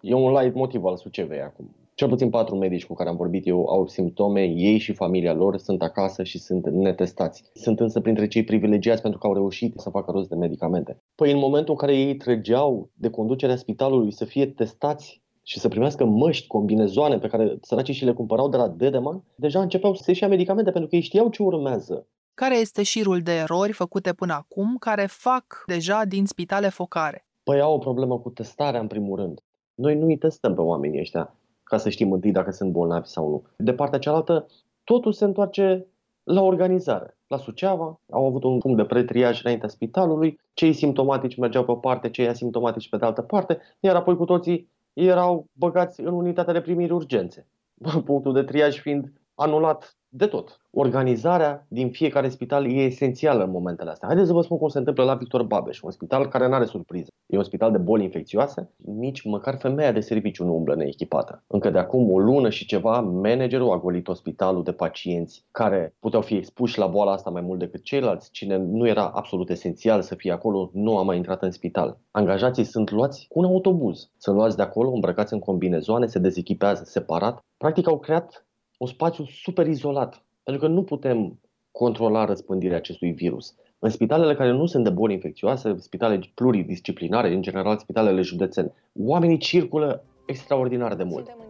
E 0.01 0.15
un 0.15 0.33
light 0.33 0.55
motiv 0.55 0.85
al 0.85 0.97
Sucevei 0.97 1.41
acum. 1.41 1.75
Cel 2.01 2.09
puțin 2.09 2.31
patru 2.31 2.57
medici 2.57 2.87
cu 2.87 2.95
care 2.95 3.09
am 3.09 3.17
vorbit 3.17 3.47
eu 3.47 3.69
au 3.69 3.87
simptome, 3.87 4.43
ei 4.43 4.79
și 4.79 4.93
familia 4.93 5.33
lor 5.33 5.57
sunt 5.57 5.83
acasă 5.83 6.23
și 6.23 6.39
sunt 6.39 6.67
netestați. 6.69 7.45
Sunt 7.55 7.81
însă 7.81 8.01
printre 8.01 8.27
cei 8.27 8.45
privilegiați 8.45 9.03
pentru 9.03 9.19
că 9.19 9.27
au 9.27 9.35
reușit 9.35 9.75
să 9.77 9.91
facă 9.91 10.11
rost 10.11 10.29
de 10.29 10.35
medicamente. 10.35 11.03
Păi 11.15 11.33
în 11.33 11.39
momentul 11.39 11.71
în 11.71 11.77
care 11.77 11.97
ei 11.97 12.17
trăgeau 12.17 12.91
de 12.95 13.11
conducerea 13.11 13.57
spitalului 13.57 14.13
să 14.13 14.25
fie 14.25 14.47
testați 14.47 15.23
și 15.43 15.59
să 15.59 15.69
primească 15.69 16.05
măști, 16.05 16.47
combinezoane 16.47 17.19
pe 17.19 17.29
care 17.29 17.59
săracii 17.61 17.95
și 17.95 18.05
le 18.05 18.13
cumpărau 18.13 18.49
de 18.49 18.57
la 18.57 18.69
Dedeman, 18.69 19.25
deja 19.35 19.61
începeau 19.61 19.95
să-și 19.95 20.23
ia 20.23 20.29
medicamente 20.29 20.71
pentru 20.71 20.89
că 20.89 20.97
ei 20.97 21.03
știau 21.03 21.29
ce 21.29 21.43
urmează. 21.43 22.07
Care 22.35 22.57
este 22.57 22.83
șirul 22.83 23.21
de 23.21 23.33
erori 23.33 23.73
făcute 23.73 24.13
până 24.13 24.33
acum 24.33 24.77
care 24.79 25.07
fac 25.09 25.63
deja 25.67 26.05
din 26.05 26.27
spitale 26.27 26.69
focare? 26.69 27.27
Păi 27.43 27.61
au 27.61 27.75
o 27.75 27.79
problemă 27.79 28.19
cu 28.19 28.31
testarea, 28.31 28.81
în 28.81 28.87
primul 28.87 29.17
rând. 29.17 29.41
Noi 29.75 29.95
nu 29.95 30.07
îi 30.07 30.19
testăm 30.19 30.55
pe 30.55 30.61
oamenii 30.61 31.01
ăștia 31.01 31.35
ca 31.71 31.77
să 31.77 31.89
știm 31.89 32.13
întâi 32.13 32.33
dacă 32.33 32.51
sunt 32.51 32.73
bolnavi 32.73 33.07
sau 33.07 33.29
nu. 33.29 33.43
De 33.57 33.73
partea 33.73 33.99
cealaltă, 33.99 34.47
totul 34.85 35.13
se 35.13 35.25
întoarce 35.25 35.87
la 36.23 36.43
organizare. 36.43 37.17
La 37.27 37.37
Suceava 37.37 38.01
au 38.11 38.27
avut 38.27 38.45
un 38.45 38.59
punct 38.59 38.77
de 38.77 38.85
pretriaj 38.85 39.41
înaintea 39.45 39.69
spitalului, 39.69 40.41
cei 40.53 40.73
simptomatici 40.73 41.37
mergeau 41.37 41.65
pe 41.65 41.71
o 41.71 41.75
parte, 41.75 42.11
cei 42.11 42.29
asimptomatici 42.29 42.89
pe 42.89 42.97
de 42.97 43.05
altă 43.05 43.23
parte, 43.23 43.59
iar 43.81 43.97
apoi 43.97 44.17
cu 44.17 44.25
toții 44.25 44.69
erau 44.93 45.47
băgați 45.53 46.01
în 46.01 46.13
unitatea 46.13 46.53
de 46.53 46.61
primiri 46.61 46.93
urgențe. 46.93 47.47
Punctul 48.05 48.33
de 48.33 48.43
triaj 48.43 48.81
fiind 48.81 49.13
anulat 49.40 49.94
de 50.09 50.26
tot. 50.26 50.61
Organizarea 50.70 51.66
din 51.68 51.90
fiecare 51.90 52.29
spital 52.29 52.66
e 52.66 52.83
esențială 52.83 53.44
în 53.44 53.50
momentele 53.50 53.90
astea. 53.90 54.09
Haideți 54.09 54.29
să 54.29 54.35
vă 54.35 54.42
spun 54.42 54.59
cum 54.59 54.68
se 54.68 54.79
întâmplă 54.79 55.05
la 55.05 55.14
Victor 55.14 55.42
Babeș, 55.42 55.81
un 55.81 55.90
spital 55.90 56.29
care 56.29 56.48
nu 56.48 56.55
are 56.55 56.64
surpriză. 56.64 57.09
E 57.26 57.37
un 57.37 57.42
spital 57.42 57.72
de 57.72 57.79
boli 57.79 58.05
infecțioase, 58.05 58.70
nici 58.76 59.22
măcar 59.22 59.57
femeia 59.59 59.92
de 59.92 60.00
serviciu 60.00 60.44
nu 60.44 60.55
umblă 60.55 60.74
neechipată. 60.74 61.44
Încă 61.46 61.70
de 61.70 61.79
acum 61.79 62.12
o 62.12 62.18
lună 62.18 62.50
și 62.50 62.66
ceva, 62.66 63.00
managerul 63.00 63.72
a 63.72 63.79
golit 63.79 64.09
spitalul 64.12 64.62
de 64.62 64.72
pacienți 64.72 65.44
care 65.50 65.94
puteau 66.00 66.22
fi 66.22 66.35
expuși 66.35 66.79
la 66.79 66.87
boala 66.87 67.12
asta 67.12 67.31
mai 67.31 67.42
mult 67.42 67.59
decât 67.59 67.83
ceilalți. 67.83 68.31
Cine 68.31 68.57
nu 68.57 68.87
era 68.87 69.07
absolut 69.09 69.50
esențial 69.50 70.03
să 70.03 70.14
fie 70.14 70.33
acolo, 70.33 70.70
nu 70.72 70.98
a 70.98 71.03
mai 71.03 71.16
intrat 71.16 71.42
în 71.42 71.50
spital. 71.50 71.98
Angajații 72.11 72.64
sunt 72.64 72.90
luați 72.90 73.26
cu 73.29 73.38
un 73.38 73.44
autobuz. 73.44 74.11
Sunt 74.16 74.37
luați 74.37 74.57
de 74.57 74.62
acolo, 74.62 74.90
îmbrăcați 74.90 75.33
în 75.33 75.38
combinezoane, 75.38 76.07
se 76.07 76.18
dezechipează 76.18 76.83
separat. 76.85 77.44
Practic 77.57 77.88
au 77.88 77.98
creat 77.98 78.44
un 78.81 78.87
spațiu 78.87 79.25
super 79.25 79.66
izolat, 79.66 80.23
pentru 80.43 80.62
că 80.62 80.73
nu 80.73 80.83
putem 80.83 81.38
controla 81.71 82.25
răspândirea 82.25 82.77
acestui 82.77 83.12
virus. 83.12 83.55
În 83.79 83.90
spitalele 83.90 84.35
care 84.35 84.51
nu 84.51 84.66
sunt 84.66 84.85
de 84.85 84.90
boli 84.90 85.12
infecțioase, 85.12 85.77
spitale 85.79 86.21
pluridisciplinare, 86.35 87.33
în 87.33 87.43
general 87.43 87.79
spitalele 87.79 88.23
județene, 88.23 88.73
oamenii 88.99 89.38
circulă 89.38 90.05
extraordinar 90.27 90.95
de 90.95 91.03
mult. 91.03 91.27
Suntem 91.27 91.45
în 91.45 91.50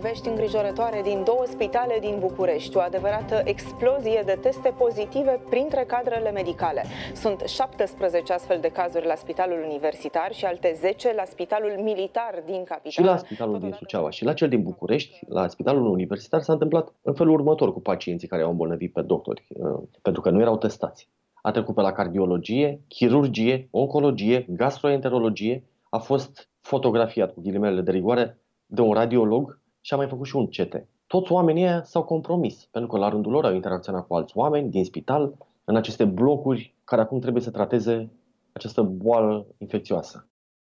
vești 0.00 0.28
îngrijorătoare 0.28 1.00
din 1.02 1.22
două 1.24 1.44
spitale 1.46 1.96
din 2.00 2.16
București. 2.20 2.76
O 2.76 2.80
adevărată 2.80 3.42
explozie 3.44 4.22
de 4.24 4.38
teste 4.40 4.74
pozitive 4.78 5.40
printre 5.50 5.84
cadrele 5.86 6.30
medicale. 6.30 6.84
Sunt 7.14 7.40
17 7.40 8.32
astfel 8.32 8.58
de 8.60 8.68
cazuri 8.68 9.06
la 9.06 9.14
Spitalul 9.14 9.62
Universitar 9.64 10.32
și 10.32 10.44
alte 10.44 10.76
10 10.80 11.12
la 11.16 11.24
Spitalul 11.24 11.74
Militar 11.82 12.42
din 12.46 12.64
capitală. 12.64 12.88
Și 12.88 13.02
la 13.02 13.16
Spitalul 13.16 13.58
din 13.58 13.72
Suceava 13.72 14.10
și 14.10 14.24
la 14.24 14.32
cel 14.32 14.48
din 14.48 14.62
București, 14.62 15.20
la 15.28 15.48
Spitalul 15.48 15.86
Universitar, 15.86 16.40
s-a 16.40 16.52
întâmplat 16.52 16.92
în 17.02 17.14
felul 17.14 17.32
următor 17.32 17.72
cu 17.72 17.80
pacienții 17.80 18.28
care 18.28 18.42
au 18.42 18.50
îmbolnăvit 18.50 18.92
pe 18.92 19.02
doctori, 19.02 19.46
uh, 19.48 19.82
pentru 20.02 20.20
că 20.22 20.30
nu 20.30 20.40
erau 20.40 20.56
testați. 20.56 21.08
A 21.42 21.50
trecut 21.50 21.74
pe 21.74 21.80
la 21.80 21.92
cardiologie, 21.92 22.80
chirurgie, 22.88 23.68
oncologie, 23.70 24.46
gastroenterologie, 24.48 25.64
a 25.90 25.98
fost 25.98 26.48
fotografiat 26.60 27.32
cu 27.32 27.40
ghilimele 27.40 27.80
de 27.80 27.90
rigoare 27.90 28.38
de 28.66 28.80
un 28.80 28.92
radiolog 28.92 29.58
și 29.84 29.94
a 29.94 29.96
mai 29.96 30.08
făcut 30.08 30.26
și 30.26 30.36
un 30.36 30.46
CT. 30.46 30.86
Toți 31.06 31.32
oamenii 31.32 31.62
ăia 31.62 31.82
s-au 31.82 32.04
compromis, 32.04 32.68
pentru 32.70 32.90
că 32.90 32.98
la 32.98 33.08
rândul 33.08 33.32
lor 33.32 33.44
au 33.44 33.54
interacționat 33.54 34.06
cu 34.06 34.14
alți 34.14 34.36
oameni 34.36 34.70
din 34.70 34.84
spital, 34.84 35.34
în 35.64 35.76
aceste 35.76 36.04
blocuri 36.04 36.74
care 36.84 37.00
acum 37.00 37.20
trebuie 37.20 37.42
să 37.42 37.50
trateze 37.50 38.10
această 38.52 38.82
boală 38.82 39.46
infecțioasă. 39.58 40.28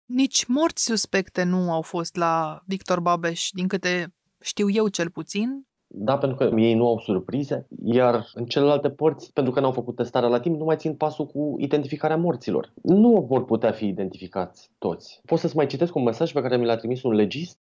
Nici 0.06 0.46
morți 0.46 0.84
suspecte 0.84 1.44
nu 1.44 1.72
au 1.72 1.82
fost 1.82 2.16
la 2.16 2.62
Victor 2.66 3.00
Babeș, 3.00 3.50
din 3.54 3.68
câte 3.68 4.14
știu 4.42 4.70
eu 4.70 4.88
cel 4.88 5.10
puțin. 5.10 5.68
Da, 5.88 6.18
pentru 6.18 6.38
că 6.38 6.60
ei 6.60 6.74
nu 6.74 6.88
au 6.88 7.00
surprize, 7.00 7.68
iar 7.84 8.30
în 8.34 8.46
celelalte 8.46 8.90
părți, 8.90 9.34
pentru 9.34 9.54
că 9.54 9.60
n-au 9.60 9.72
făcut 9.72 9.96
testarea 9.96 10.30
la 10.30 10.40
timp, 10.40 10.58
nu 10.58 10.66
mai 10.66 10.78
țin 10.78 10.96
pasul 10.96 11.26
cu 11.26 11.56
identificarea 11.58 12.18
morților. 12.18 12.74
Nu 12.82 13.26
vor 13.30 13.46
putea 13.46 13.72
fi 13.72 13.88
identificați 13.88 14.72
toți. 14.78 15.22
Pot 15.26 15.40
să-ți 15.40 15.56
mai 15.56 15.68
citesc 15.68 15.96
un 15.96 16.04
mesaj 16.04 16.34
pe 16.34 16.42
care 16.42 16.58
mi 16.58 16.66
l-a 16.66 16.76
trimis 16.76 17.04
un 17.04 17.12
legist? 17.12 17.60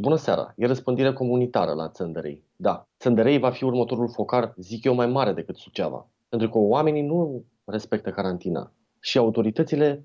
Bună 0.00 0.16
seara, 0.16 0.52
e 0.56 0.66
răspândire 0.66 1.12
comunitară 1.12 1.72
la 1.72 1.88
Țăndărei. 1.88 2.44
Da, 2.56 2.88
Țăndărei 2.98 3.38
va 3.38 3.50
fi 3.50 3.64
următorul 3.64 4.08
focar, 4.08 4.54
zic 4.56 4.84
eu, 4.84 4.94
mai 4.94 5.06
mare 5.06 5.32
decât 5.32 5.56
Suceava. 5.56 6.08
Pentru 6.28 6.48
că 6.48 6.58
oamenii 6.58 7.02
nu 7.02 7.44
respectă 7.64 8.10
carantina 8.10 8.72
și 9.00 9.18
autoritățile 9.18 10.04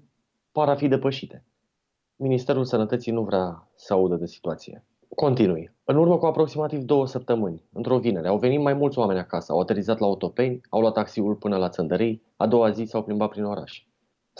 par 0.51 0.69
a 0.69 0.75
fi 0.75 0.87
depășite. 0.87 1.45
Ministerul 2.15 2.63
Sănătății 2.63 3.11
nu 3.11 3.23
vrea 3.23 3.69
să 3.75 3.93
audă 3.93 4.15
de 4.15 4.25
situație. 4.25 4.85
Continui. 5.15 5.71
În 5.83 5.95
urmă 5.95 6.17
cu 6.17 6.25
aproximativ 6.25 6.81
două 6.81 7.07
săptămâni, 7.07 7.63
într-o 7.73 7.99
vinere, 7.99 8.27
au 8.27 8.37
venit 8.37 8.61
mai 8.61 8.73
mulți 8.73 8.99
oameni 8.99 9.19
acasă, 9.19 9.51
au 9.51 9.59
aterizat 9.59 9.99
la 9.99 10.07
Otopeni, 10.07 10.61
au 10.69 10.79
luat 10.79 10.93
taxiul 10.93 11.35
până 11.35 11.57
la 11.57 11.69
Țăndărei, 11.69 12.21
a 12.35 12.47
doua 12.47 12.69
zi 12.69 12.83
s-au 12.83 13.03
plimbat 13.03 13.29
prin 13.29 13.43
oraș. 13.43 13.83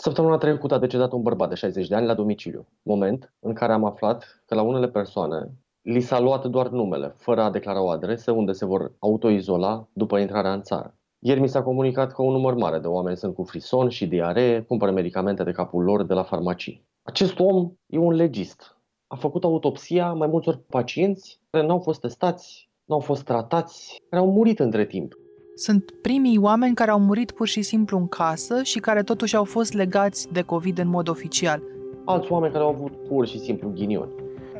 Săptămâna 0.04 0.36
trecută 0.36 0.74
a 0.74 0.78
decedat 0.78 1.12
un 1.12 1.22
bărbat 1.22 1.48
de 1.48 1.54
60 1.54 1.88
de 1.88 1.94
ani 1.94 2.06
la 2.06 2.14
domiciliu, 2.14 2.66
moment 2.82 3.32
în 3.40 3.52
care 3.52 3.72
am 3.72 3.84
aflat 3.84 4.42
că 4.46 4.54
la 4.54 4.62
unele 4.62 4.88
persoane 4.88 5.50
li 5.82 6.00
s-a 6.00 6.20
luat 6.20 6.46
doar 6.46 6.68
numele, 6.68 7.14
fără 7.16 7.42
a 7.42 7.50
declara 7.50 7.82
o 7.82 7.88
adresă 7.88 8.30
unde 8.30 8.52
se 8.52 8.64
vor 8.64 8.92
autoizola 8.98 9.88
după 9.92 10.18
intrarea 10.18 10.52
în 10.52 10.62
țară. 10.62 10.98
Ieri 11.18 11.40
mi 11.40 11.48
s-a 11.48 11.62
comunicat 11.62 12.12
că 12.12 12.22
un 12.22 12.32
număr 12.32 12.54
mare 12.54 12.78
de 12.78 12.86
oameni 12.86 13.16
sunt 13.16 13.34
cu 13.34 13.42
frison 13.42 13.88
și 13.88 14.06
diaree, 14.06 14.60
cumpără 14.60 14.90
medicamente 14.90 15.42
de 15.42 15.52
capul 15.52 15.82
lor 15.82 16.02
de 16.02 16.14
la 16.14 16.22
farmacii. 16.22 16.86
Acest 17.02 17.38
om 17.38 17.72
e 17.86 17.98
un 17.98 18.12
legist, 18.12 18.78
a 19.06 19.16
făcut 19.16 19.44
autopsia 19.44 20.12
mai 20.12 20.28
multor 20.28 20.62
pacienți 20.68 21.40
care 21.50 21.66
nu 21.66 21.72
au 21.72 21.80
fost 21.80 22.00
testați, 22.00 22.70
nu 22.84 22.94
au 22.94 23.00
fost 23.00 23.24
tratați, 23.24 24.02
care 24.08 24.22
au 24.22 24.30
murit 24.30 24.58
între 24.58 24.86
timp. 24.86 25.12
Sunt 25.54 25.90
primii 26.00 26.38
oameni 26.38 26.74
care 26.74 26.90
au 26.90 27.00
murit 27.00 27.30
pur 27.30 27.46
și 27.46 27.62
simplu 27.62 27.98
în 27.98 28.08
casă 28.08 28.62
și 28.62 28.78
care 28.78 29.02
totuși 29.02 29.36
au 29.36 29.44
fost 29.44 29.72
legați 29.72 30.32
de 30.32 30.42
COVID 30.42 30.78
în 30.78 30.88
mod 30.88 31.08
oficial. 31.08 31.62
Alți 32.04 32.32
oameni 32.32 32.52
care 32.52 32.64
au 32.64 32.70
avut 32.70 32.92
pur 33.08 33.26
și 33.26 33.38
simplu 33.38 33.68
ghinion. 33.68 34.08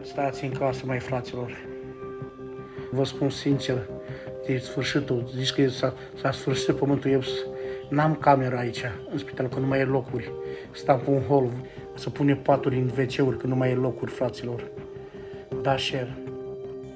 Stați 0.02 0.44
în 0.44 0.50
casă, 0.50 0.82
mai 0.86 0.98
fraților. 0.98 1.52
Vă 2.90 3.04
spun 3.04 3.30
sincer, 3.30 3.88
de 4.46 4.58
sfârșitul, 4.58 5.30
zici 5.36 5.52
că 5.52 5.68
s-a, 5.68 5.94
s-a 6.20 6.30
sfârșit 6.30 6.74
pământul, 6.74 7.10
eu 7.10 7.20
n-am 7.88 8.14
cameră 8.14 8.56
aici, 8.56 8.82
în 9.10 9.18
spital, 9.18 9.48
că 9.48 9.58
nu 9.58 9.66
mai 9.66 9.80
e 9.80 9.84
locuri. 9.84 10.32
Stau 10.70 10.98
cu 10.98 11.10
un 11.10 11.20
hol, 11.20 11.50
să 11.94 12.10
pune 12.10 12.34
paturi 12.34 12.78
în 12.78 12.90
wc 12.98 13.36
că 13.36 13.46
nu 13.46 13.56
mai 13.56 13.70
e 13.70 13.74
locuri, 13.74 14.10
fraților. 14.10 14.70
Da, 15.62 15.76
share. 15.76 16.21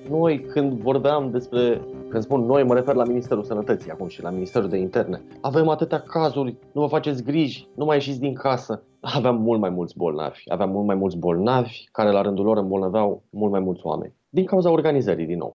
Noi, 0.08 0.40
când 0.40 0.72
vorbeam 0.72 1.30
despre, 1.30 1.80
când 2.08 2.22
spun 2.22 2.40
noi, 2.40 2.64
mă 2.64 2.74
refer 2.74 2.94
la 2.94 3.04
Ministerul 3.04 3.44
Sănătății 3.44 3.90
acum 3.90 4.08
și 4.08 4.22
la 4.22 4.30
Ministerul 4.30 4.68
de 4.68 4.76
Interne, 4.76 5.22
avem 5.40 5.68
atâtea 5.68 6.00
cazuri, 6.00 6.56
nu 6.72 6.80
vă 6.80 6.86
faceți 6.86 7.22
griji, 7.22 7.68
nu 7.76 7.84
mai 7.84 7.96
ieșiți 7.96 8.20
din 8.20 8.34
casă. 8.34 8.82
Aveam 9.00 9.36
mult 9.42 9.60
mai 9.60 9.70
mulți 9.70 9.96
bolnavi, 9.96 10.42
aveam 10.46 10.70
mult 10.70 10.86
mai 10.86 10.94
mulți 10.94 11.16
bolnavi 11.16 11.84
care 11.92 12.10
la 12.10 12.22
rândul 12.22 12.44
lor 12.44 12.56
îmbolnăveau 12.56 13.22
mult 13.30 13.50
mai 13.50 13.60
mulți 13.60 13.80
oameni. 13.84 14.14
Din 14.28 14.44
cauza 14.44 14.70
organizării, 14.70 15.26
din 15.26 15.38
nou. 15.38 15.52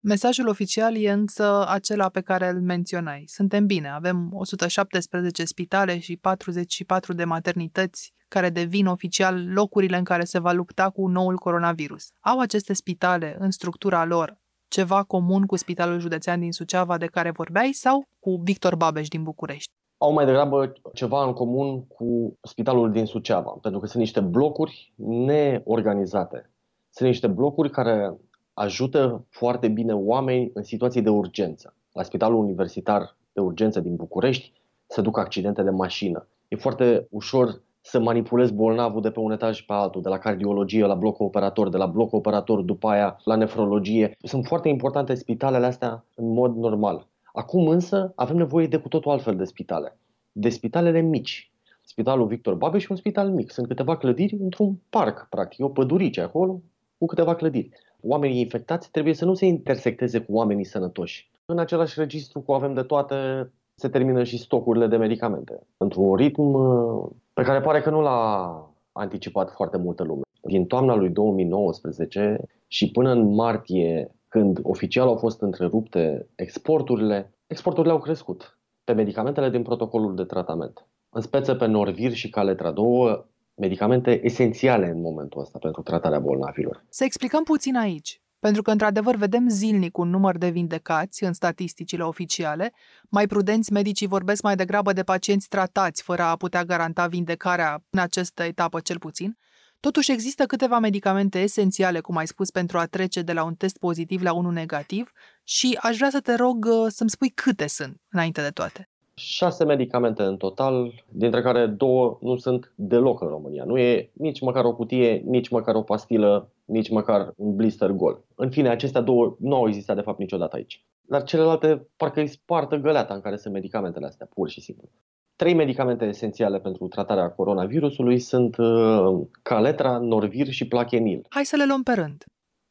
Mesajul 0.00 0.48
oficial 0.48 0.96
e 0.96 1.10
însă 1.10 1.64
acela 1.68 2.08
pe 2.08 2.20
care 2.20 2.48
îl 2.48 2.60
menționai. 2.60 3.22
Suntem 3.26 3.66
bine, 3.66 3.88
avem 3.88 4.30
117 4.32 5.44
spitale 5.44 5.98
și 5.98 6.16
44 6.16 7.12
de 7.12 7.24
maternități 7.24 8.12
care 8.32 8.50
devin 8.50 8.86
oficial 8.86 9.52
locurile 9.52 9.96
în 9.96 10.04
care 10.04 10.24
se 10.24 10.38
va 10.38 10.52
lupta 10.52 10.90
cu 10.90 11.06
noul 11.06 11.36
coronavirus. 11.36 12.12
Au 12.20 12.38
aceste 12.38 12.72
spitale 12.72 13.36
în 13.38 13.50
structura 13.50 14.04
lor 14.04 14.40
ceva 14.68 15.02
comun 15.02 15.46
cu 15.46 15.56
Spitalul 15.56 15.98
Județean 15.98 16.40
din 16.40 16.52
Suceava 16.52 16.98
de 16.98 17.06
care 17.06 17.30
vorbeai 17.30 17.72
sau 17.72 18.08
cu 18.20 18.40
Victor 18.44 18.76
Babeș 18.76 19.08
din 19.08 19.22
București? 19.22 19.70
Au 19.98 20.12
mai 20.12 20.24
degrabă 20.24 20.72
ceva 20.92 21.24
în 21.24 21.32
comun 21.32 21.86
cu 21.86 22.38
Spitalul 22.42 22.92
din 22.92 23.06
Suceava, 23.06 23.50
pentru 23.62 23.80
că 23.80 23.86
sunt 23.86 24.02
niște 24.02 24.20
blocuri 24.20 24.92
neorganizate. 24.96 26.50
Sunt 26.90 27.08
niște 27.08 27.26
blocuri 27.26 27.70
care 27.70 28.14
ajută 28.54 29.26
foarte 29.28 29.68
bine 29.68 29.92
oameni 29.92 30.50
în 30.54 30.62
situații 30.62 31.02
de 31.02 31.10
urgență. 31.10 31.74
La 31.92 32.02
Spitalul 32.02 32.38
Universitar 32.38 33.16
de 33.32 33.40
Urgență 33.40 33.80
din 33.80 33.96
București 33.96 34.52
se 34.86 35.00
duc 35.00 35.18
accidente 35.18 35.62
de 35.62 35.70
mașină. 35.70 36.26
E 36.48 36.56
foarte 36.56 37.06
ușor 37.10 37.62
să 37.82 38.00
manipulezi 38.00 38.54
bolnavul 38.54 39.00
de 39.00 39.10
pe 39.10 39.18
un 39.18 39.32
etaj 39.32 39.60
pe 39.60 39.72
altul, 39.72 40.02
de 40.02 40.08
la 40.08 40.18
cardiologie 40.18 40.86
la 40.86 40.94
bloc 40.94 41.20
operator, 41.20 41.68
de 41.68 41.76
la 41.76 41.86
bloc 41.86 42.12
operator 42.12 42.60
după 42.60 42.88
aia 42.88 43.16
la 43.24 43.34
nefrologie. 43.34 44.16
Sunt 44.22 44.46
foarte 44.46 44.68
importante 44.68 45.14
spitalele 45.14 45.66
astea 45.66 46.04
în 46.14 46.32
mod 46.32 46.56
normal. 46.56 47.06
Acum 47.32 47.68
însă 47.68 48.12
avem 48.14 48.36
nevoie 48.36 48.66
de 48.66 48.76
cu 48.76 48.88
totul 48.88 49.10
altfel 49.10 49.36
de 49.36 49.44
spitale. 49.44 49.98
De 50.32 50.48
spitalele 50.48 51.00
mici. 51.00 51.52
Spitalul 51.84 52.26
Victor 52.26 52.54
Babeș 52.54 52.84
e 52.84 52.86
un 52.90 52.96
spital 52.96 53.30
mic. 53.30 53.50
Sunt 53.50 53.66
câteva 53.66 53.96
clădiri 53.96 54.36
într-un 54.40 54.80
parc, 54.90 55.26
practic. 55.30 55.58
E 55.58 55.64
o 55.64 55.68
pădurice 55.68 56.20
acolo 56.20 56.60
cu 56.98 57.06
câteva 57.06 57.34
clădiri. 57.34 57.68
Oamenii 58.00 58.40
infectați 58.40 58.90
trebuie 58.90 59.14
să 59.14 59.24
nu 59.24 59.34
se 59.34 59.46
intersecteze 59.46 60.18
cu 60.18 60.32
oamenii 60.32 60.64
sănătoși. 60.64 61.30
În 61.44 61.58
același 61.58 61.98
registru 61.98 62.40
cu 62.40 62.52
avem 62.52 62.74
de 62.74 62.82
toate, 62.82 63.50
se 63.74 63.88
termină 63.88 64.24
și 64.24 64.38
stocurile 64.38 64.86
de 64.86 64.96
medicamente. 64.96 65.66
Într-un 65.76 66.14
ritm 66.14 66.42
uh, 66.42 67.10
pe 67.42 67.48
care 67.48 67.60
pare 67.60 67.80
că 67.80 67.90
nu 67.90 68.00
l-a 68.00 68.70
anticipat 68.92 69.50
foarte 69.50 69.76
multă 69.76 70.02
lume. 70.02 70.20
Din 70.42 70.66
toamna 70.66 70.94
lui 70.94 71.10
2019 71.10 72.40
și 72.66 72.90
până 72.90 73.10
în 73.10 73.34
martie, 73.34 74.14
când 74.28 74.58
oficial 74.62 75.06
au 75.06 75.16
fost 75.16 75.40
întrerupte 75.40 76.28
exporturile, 76.34 77.34
exporturile 77.46 77.92
au 77.92 77.98
crescut. 77.98 78.58
pe 78.84 78.92
medicamentele 78.92 79.50
din 79.50 79.62
protocolul 79.62 80.14
de 80.14 80.24
tratament. 80.24 80.86
În 81.10 81.20
speță 81.20 81.54
pe 81.54 81.66
Norvir 81.66 82.12
și 82.12 82.30
Caletra, 82.30 82.70
două 82.70 83.24
medicamente 83.54 84.24
esențiale 84.24 84.86
în 84.86 85.00
momentul 85.00 85.40
ăsta 85.40 85.58
pentru 85.58 85.82
tratarea 85.82 86.18
bolnavilor. 86.18 86.84
Să 86.88 87.04
explicăm 87.04 87.42
puțin 87.42 87.76
aici. 87.76 88.21
Pentru 88.42 88.62
că, 88.62 88.70
într-adevăr, 88.70 89.16
vedem 89.16 89.48
zilnic 89.48 89.98
un 89.98 90.08
număr 90.08 90.38
de 90.38 90.48
vindecați 90.48 91.24
în 91.24 91.32
statisticile 91.32 92.02
oficiale. 92.02 92.72
Mai 93.08 93.26
prudenți, 93.26 93.72
medicii 93.72 94.06
vorbesc 94.06 94.42
mai 94.42 94.56
degrabă 94.56 94.92
de 94.92 95.02
pacienți 95.02 95.48
tratați, 95.48 96.02
fără 96.02 96.22
a 96.22 96.36
putea 96.36 96.64
garanta 96.64 97.06
vindecarea 97.06 97.84
în 97.90 97.98
această 97.98 98.42
etapă 98.42 98.80
cel 98.80 98.98
puțin. 98.98 99.38
Totuși 99.80 100.12
există 100.12 100.46
câteva 100.46 100.78
medicamente 100.78 101.38
esențiale, 101.38 102.00
cum 102.00 102.16
ai 102.16 102.26
spus, 102.26 102.50
pentru 102.50 102.78
a 102.78 102.86
trece 102.86 103.22
de 103.22 103.32
la 103.32 103.44
un 103.44 103.54
test 103.54 103.78
pozitiv 103.78 104.22
la 104.22 104.32
unul 104.32 104.52
negativ 104.52 105.12
și 105.44 105.78
aș 105.82 105.96
vrea 105.96 106.10
să 106.10 106.20
te 106.20 106.34
rog 106.34 106.64
uh, 106.64 106.86
să-mi 106.88 107.10
spui 107.10 107.30
câte 107.30 107.66
sunt, 107.66 108.00
înainte 108.10 108.40
de 108.42 108.50
toate. 108.50 108.91
Șase 109.24 109.64
medicamente 109.64 110.22
în 110.22 110.36
total, 110.36 111.04
dintre 111.08 111.42
care 111.42 111.66
două 111.66 112.18
nu 112.20 112.36
sunt 112.36 112.72
deloc 112.74 113.20
în 113.20 113.28
România. 113.28 113.64
Nu 113.64 113.78
e 113.78 114.10
nici 114.12 114.40
măcar 114.40 114.64
o 114.64 114.74
cutie, 114.74 115.22
nici 115.26 115.48
măcar 115.48 115.74
o 115.74 115.82
pastilă, 115.82 116.50
nici 116.64 116.90
măcar 116.90 117.32
un 117.36 117.56
blister 117.56 117.90
gol. 117.90 118.24
În 118.34 118.50
fine, 118.50 118.68
acestea 118.68 119.00
două 119.00 119.36
nu 119.38 119.54
au 119.54 119.68
existat 119.68 119.96
de 119.96 120.02
fapt 120.02 120.18
niciodată 120.18 120.56
aici. 120.56 120.84
Dar 121.00 121.22
celelalte 121.22 121.88
parcă 121.96 122.20
îi 122.20 122.26
spartă 122.26 122.76
găleata 122.76 123.14
în 123.14 123.20
care 123.20 123.36
sunt 123.36 123.54
medicamentele 123.54 124.06
astea, 124.06 124.28
pur 124.34 124.48
și 124.48 124.60
simplu. 124.60 124.88
Trei 125.36 125.54
medicamente 125.54 126.04
esențiale 126.04 126.60
pentru 126.60 126.88
tratarea 126.88 127.30
coronavirusului 127.30 128.18
sunt 128.18 128.56
uh, 128.56 129.20
Caletra, 129.42 129.98
Norvir 129.98 130.50
și 130.50 130.68
Plachenil. 130.68 131.26
Hai 131.28 131.44
să 131.44 131.56
le 131.56 131.64
luăm 131.66 131.82
pe 131.82 131.92
rând. 131.92 132.24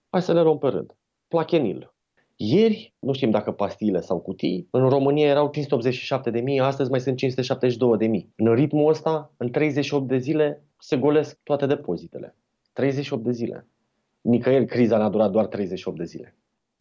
Hai 0.09 0.21
să 0.21 0.33
le 0.33 0.41
luăm 0.41 0.57
pe 0.57 0.67
rând. 0.67 0.95
Plachenil. 1.27 1.93
Ieri, 2.43 2.93
nu 2.99 3.13
știm 3.13 3.29
dacă 3.29 3.51
pastile 3.51 4.01
sau 4.01 4.19
cutii, 4.19 4.67
în 4.71 4.89
România 4.89 5.27
erau 5.27 5.51
587.000, 6.29 6.61
astăzi 6.61 6.89
mai 6.89 6.99
sunt 6.99 7.19
572.000. 7.19 7.27
În 8.35 8.53
ritmul 8.53 8.89
ăsta, 8.89 9.33
în 9.37 9.51
38 9.51 10.07
de 10.07 10.17
zile, 10.17 10.63
se 10.79 10.97
golesc 10.97 11.39
toate 11.43 11.65
depozitele. 11.65 12.35
38 12.73 13.23
de 13.23 13.31
zile. 13.31 13.67
Nicăieri 14.21 14.65
criza 14.65 14.97
n-a 14.97 15.09
durat 15.09 15.31
doar 15.31 15.45
38 15.45 15.97
de 15.97 16.03
zile. 16.03 16.35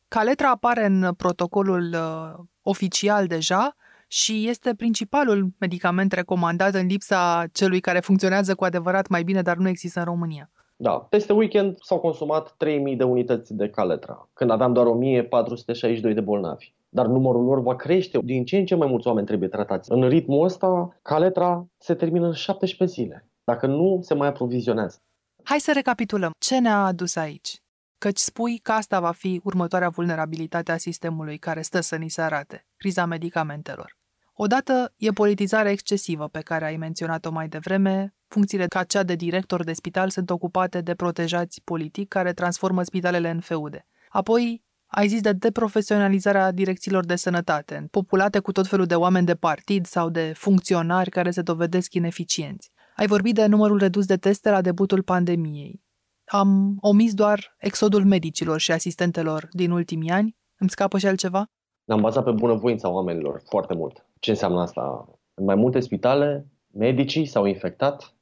Caletra 0.09 0.51
apare 0.51 0.85
în 0.85 1.15
protocolul 1.17 1.95
uh, 1.95 2.45
oficial 2.63 3.27
deja 3.27 3.77
și 4.07 4.49
este 4.49 4.75
principalul 4.75 5.49
medicament 5.59 6.13
recomandat 6.13 6.75
în 6.75 6.87
lipsa 6.87 7.45
celui 7.53 7.81
care 7.81 8.01
funcționează 8.01 8.55
cu 8.55 8.65
adevărat 8.65 9.09
mai 9.09 9.23
bine, 9.23 9.43
dar 9.43 9.57
nu 9.57 9.69
există 9.69 9.99
în 9.99 10.05
România. 10.05 10.51
Da, 10.83 10.91
peste 10.99 11.33
weekend 11.33 11.77
s-au 11.81 12.01
consumat 12.01 12.55
3000 12.57 12.97
de 12.97 13.05
unități 13.05 13.55
de 13.55 13.69
Caletra, 13.69 14.29
când 14.33 14.51
aveam 14.51 14.73
doar 14.73 14.87
1462 14.87 16.15
de 16.15 16.21
bolnavi. 16.21 16.73
Dar 16.89 17.07
numărul 17.07 17.45
lor 17.45 17.61
va 17.61 17.77
crește, 17.77 18.19
din 18.23 18.45
ce 18.45 18.57
în 18.57 18.65
ce 18.65 18.75
mai 18.75 18.89
mulți 18.89 19.07
oameni 19.07 19.27
trebuie 19.27 19.49
tratați. 19.49 19.93
În 19.93 20.09
ritmul 20.09 20.45
ăsta, 20.45 20.99
Caletra 21.03 21.67
se 21.79 21.95
termină 21.95 22.27
în 22.27 22.33
17 22.33 23.01
zile, 23.01 23.29
dacă 23.45 23.67
nu 23.67 23.99
se 24.03 24.15
mai 24.15 24.29
aprovizionează. 24.29 24.99
Hai 25.43 25.61
să 25.61 25.73
recapitulăm. 25.75 26.33
Ce 26.39 26.59
ne-a 26.59 26.85
adus 26.85 27.17
aici? 27.17 27.63
Căci 27.99 28.19
spui 28.19 28.59
că 28.59 28.73
asta 28.73 29.01
va 29.01 29.13
fi 29.13 29.41
următoarea 29.45 29.89
vulnerabilitate 29.89 30.73
a 30.73 30.77
sistemului 30.77 31.39
care 31.39 31.63
stă 31.63 31.81
să 31.81 31.97
ni 31.97 32.09
se 32.09 32.23
arate, 32.23 32.67
criza 32.77 33.05
medicamentelor. 33.05 33.99
Odată 34.35 34.95
e 34.97 35.11
politizarea 35.11 35.71
excesivă 35.71 36.29
pe 36.29 36.41
care 36.41 36.65
ai 36.65 36.77
menționat-o 36.77 37.31
mai 37.31 37.49
devreme, 37.49 38.15
funcțiile 38.31 38.67
ca 38.67 38.83
cea 38.83 39.03
de 39.03 39.15
director 39.15 39.65
de 39.65 39.73
spital 39.73 40.11
sunt 40.11 40.31
ocupate 40.31 40.81
de 40.81 40.95
protejați 40.95 41.61
politic 41.65 42.09
care 42.09 42.33
transformă 42.33 42.83
spitalele 42.83 43.31
în 43.31 43.41
feude. 43.41 43.87
Apoi 44.09 44.63
ai 44.87 45.09
zis 45.09 45.21
de 45.21 45.33
deprofesionalizarea 45.33 46.51
direcțiilor 46.51 47.05
de 47.05 47.17
sănătate, 47.17 47.87
populate 47.91 48.39
cu 48.39 48.53
tot 48.53 48.67
felul 48.67 48.87
de 48.87 48.95
oameni 48.95 49.27
de 49.27 49.35
partid 49.35 49.87
sau 49.87 50.09
de 50.09 50.33
funcționari 50.37 51.11
care 51.11 51.31
se 51.31 51.43
dovedesc 51.43 51.95
ineficienți. 51.95 52.71
Ai 52.97 53.07
vorbit 53.07 53.35
de 53.35 53.47
numărul 53.47 53.79
redus 53.79 54.07
de 54.07 54.17
teste 54.17 54.51
la 54.51 54.61
debutul 54.61 55.03
pandemiei. 55.03 55.83
Am 56.25 56.77
omis 56.81 57.15
doar 57.15 57.55
exodul 57.59 58.05
medicilor 58.05 58.61
și 58.61 58.73
asistentelor 58.73 59.49
din 59.53 59.71
ultimii 59.71 60.11
ani. 60.11 60.37
Îmi 60.59 60.71
scapă 60.71 60.99
și 60.99 61.07
altceva? 61.07 61.45
Ne-am 61.85 62.01
bazat 62.01 62.25
pe 62.25 62.31
bunăvoința 62.31 62.89
oamenilor 62.89 63.43
foarte 63.49 63.75
mult. 63.75 64.07
Ce 64.19 64.31
înseamnă 64.31 64.61
asta? 64.61 65.09
În 65.35 65.45
mai 65.45 65.55
multe 65.55 65.81
spitale, 65.81 66.47
medicii 66.73 67.27
s-au 67.27 67.45
infectat 67.45 68.15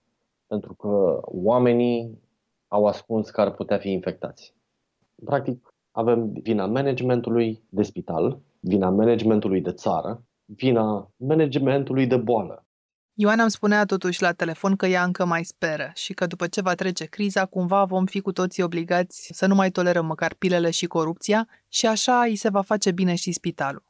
pentru 0.48 0.74
că 0.74 1.20
oamenii 1.22 2.18
au 2.68 2.86
ascuns 2.86 3.30
că 3.30 3.40
ar 3.40 3.54
putea 3.54 3.78
fi 3.78 3.90
infectați. 3.90 4.54
Practic, 5.24 5.74
avem 5.90 6.32
vina 6.32 6.66
managementului 6.66 7.62
de 7.68 7.82
spital, 7.82 8.40
vina 8.60 8.90
managementului 8.90 9.60
de 9.60 9.72
țară, 9.72 10.22
vina 10.44 11.10
managementului 11.16 12.06
de 12.06 12.16
boală. 12.16 12.62
Ioana 13.20 13.42
îmi 13.42 13.50
spunea 13.50 13.84
totuși 13.84 14.22
la 14.22 14.32
telefon 14.32 14.76
că 14.76 14.86
ea 14.86 15.04
încă 15.04 15.24
mai 15.24 15.44
speră 15.44 15.90
și 15.94 16.12
că 16.12 16.26
după 16.26 16.46
ce 16.46 16.60
va 16.60 16.74
trece 16.74 17.04
criza, 17.04 17.46
cumva 17.46 17.84
vom 17.84 18.06
fi 18.06 18.20
cu 18.20 18.32
toții 18.32 18.62
obligați 18.62 19.30
să 19.32 19.46
nu 19.46 19.54
mai 19.54 19.70
tolerăm 19.70 20.06
măcar 20.06 20.34
pilele 20.34 20.70
și 20.70 20.86
corupția 20.86 21.48
și 21.68 21.86
așa 21.86 22.20
îi 22.20 22.36
se 22.36 22.48
va 22.48 22.62
face 22.62 22.90
bine 22.90 23.14
și 23.14 23.32
spitalul. 23.32 23.84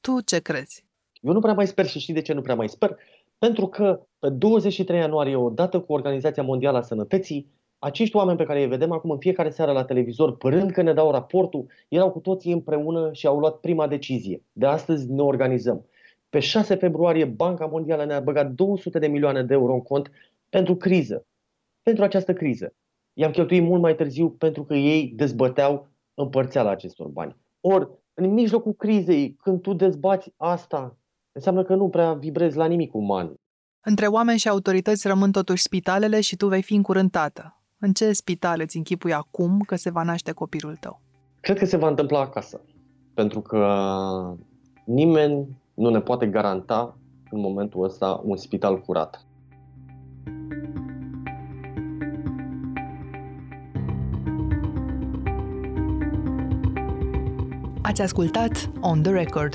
Tu 0.00 0.20
ce 0.20 0.38
crezi? 0.38 0.86
Eu 1.20 1.32
nu 1.32 1.40
prea 1.40 1.52
mai 1.52 1.66
sper 1.66 1.86
și 1.86 1.98
știi 1.98 2.14
de 2.14 2.22
ce 2.22 2.32
nu 2.32 2.40
prea 2.40 2.54
mai 2.54 2.68
sper? 2.68 2.96
Pentru 3.38 3.66
că 3.66 4.06
pe 4.18 4.28
23 4.28 4.98
ianuarie, 4.98 5.36
odată 5.36 5.80
cu 5.80 5.92
Organizația 5.92 6.42
Mondială 6.42 6.78
a 6.78 6.82
Sănătății, 6.82 7.54
acești 7.78 8.16
oameni 8.16 8.38
pe 8.38 8.44
care 8.44 8.60
îi 8.60 8.68
vedem 8.68 8.92
acum 8.92 9.10
în 9.10 9.18
fiecare 9.18 9.50
seară 9.50 9.72
la 9.72 9.84
televizor, 9.84 10.36
părând 10.36 10.70
că 10.70 10.82
ne 10.82 10.92
dau 10.92 11.10
raportul, 11.10 11.66
erau 11.88 12.10
cu 12.10 12.18
toții 12.18 12.52
împreună 12.52 13.12
și 13.12 13.26
au 13.26 13.38
luat 13.38 13.56
prima 13.56 13.86
decizie. 13.86 14.42
De 14.52 14.66
astăzi 14.66 15.10
ne 15.10 15.22
organizăm. 15.22 15.86
Pe 16.28 16.38
6 16.38 16.74
februarie, 16.74 17.24
Banca 17.24 17.66
Mondială 17.66 18.04
ne-a 18.04 18.20
băgat 18.20 18.50
200 18.50 18.98
de 18.98 19.06
milioane 19.06 19.42
de 19.42 19.54
euro 19.54 19.72
în 19.72 19.82
cont 19.82 20.10
pentru 20.48 20.76
criză. 20.76 21.26
Pentru 21.82 22.04
această 22.04 22.32
criză. 22.32 22.74
I-am 23.12 23.30
cheltuit 23.30 23.62
mult 23.62 23.80
mai 23.80 23.94
târziu 23.94 24.30
pentru 24.30 24.64
că 24.64 24.74
ei 24.74 25.12
dezbăteau 25.16 25.88
împărțeala 26.14 26.70
acestor 26.70 27.06
bani. 27.06 27.36
Ori, 27.60 27.88
în 28.14 28.32
mijlocul 28.32 28.72
crizei, 28.72 29.36
când 29.42 29.60
tu 29.60 29.72
dezbați 29.72 30.32
asta, 30.36 30.96
înseamnă 31.36 31.62
că 31.62 31.74
nu 31.74 31.88
prea 31.88 32.12
vibrezi 32.12 32.56
la 32.56 32.66
nimic 32.66 32.94
uman. 32.94 33.34
Între 33.84 34.06
oameni 34.06 34.38
și 34.38 34.48
autorități 34.48 35.06
rămân 35.06 35.32
totuși 35.32 35.62
spitalele 35.62 36.20
și 36.20 36.36
tu 36.36 36.48
vei 36.48 36.62
fi 36.62 36.74
în 36.74 36.82
curând 36.82 37.10
tată. 37.10 37.60
În 37.78 37.92
ce 37.92 38.12
spital 38.12 38.60
îți 38.60 38.76
închipui 38.76 39.12
acum 39.12 39.60
că 39.60 39.76
se 39.76 39.90
va 39.90 40.02
naște 40.02 40.32
copilul 40.32 40.76
tău? 40.76 41.00
Cred 41.40 41.58
că 41.58 41.64
se 41.64 41.76
va 41.76 41.88
întâmpla 41.88 42.20
acasă. 42.20 42.60
Pentru 43.14 43.40
că 43.40 43.66
nimeni 44.84 45.46
nu 45.74 45.90
ne 45.90 46.00
poate 46.00 46.26
garanta 46.26 46.98
în 47.30 47.40
momentul 47.40 47.84
ăsta 47.84 48.20
un 48.24 48.36
spital 48.36 48.80
curat. 48.80 49.26
Ați 57.82 58.02
ascultat 58.02 58.70
On 58.80 59.02
The 59.02 59.12
Record, 59.12 59.54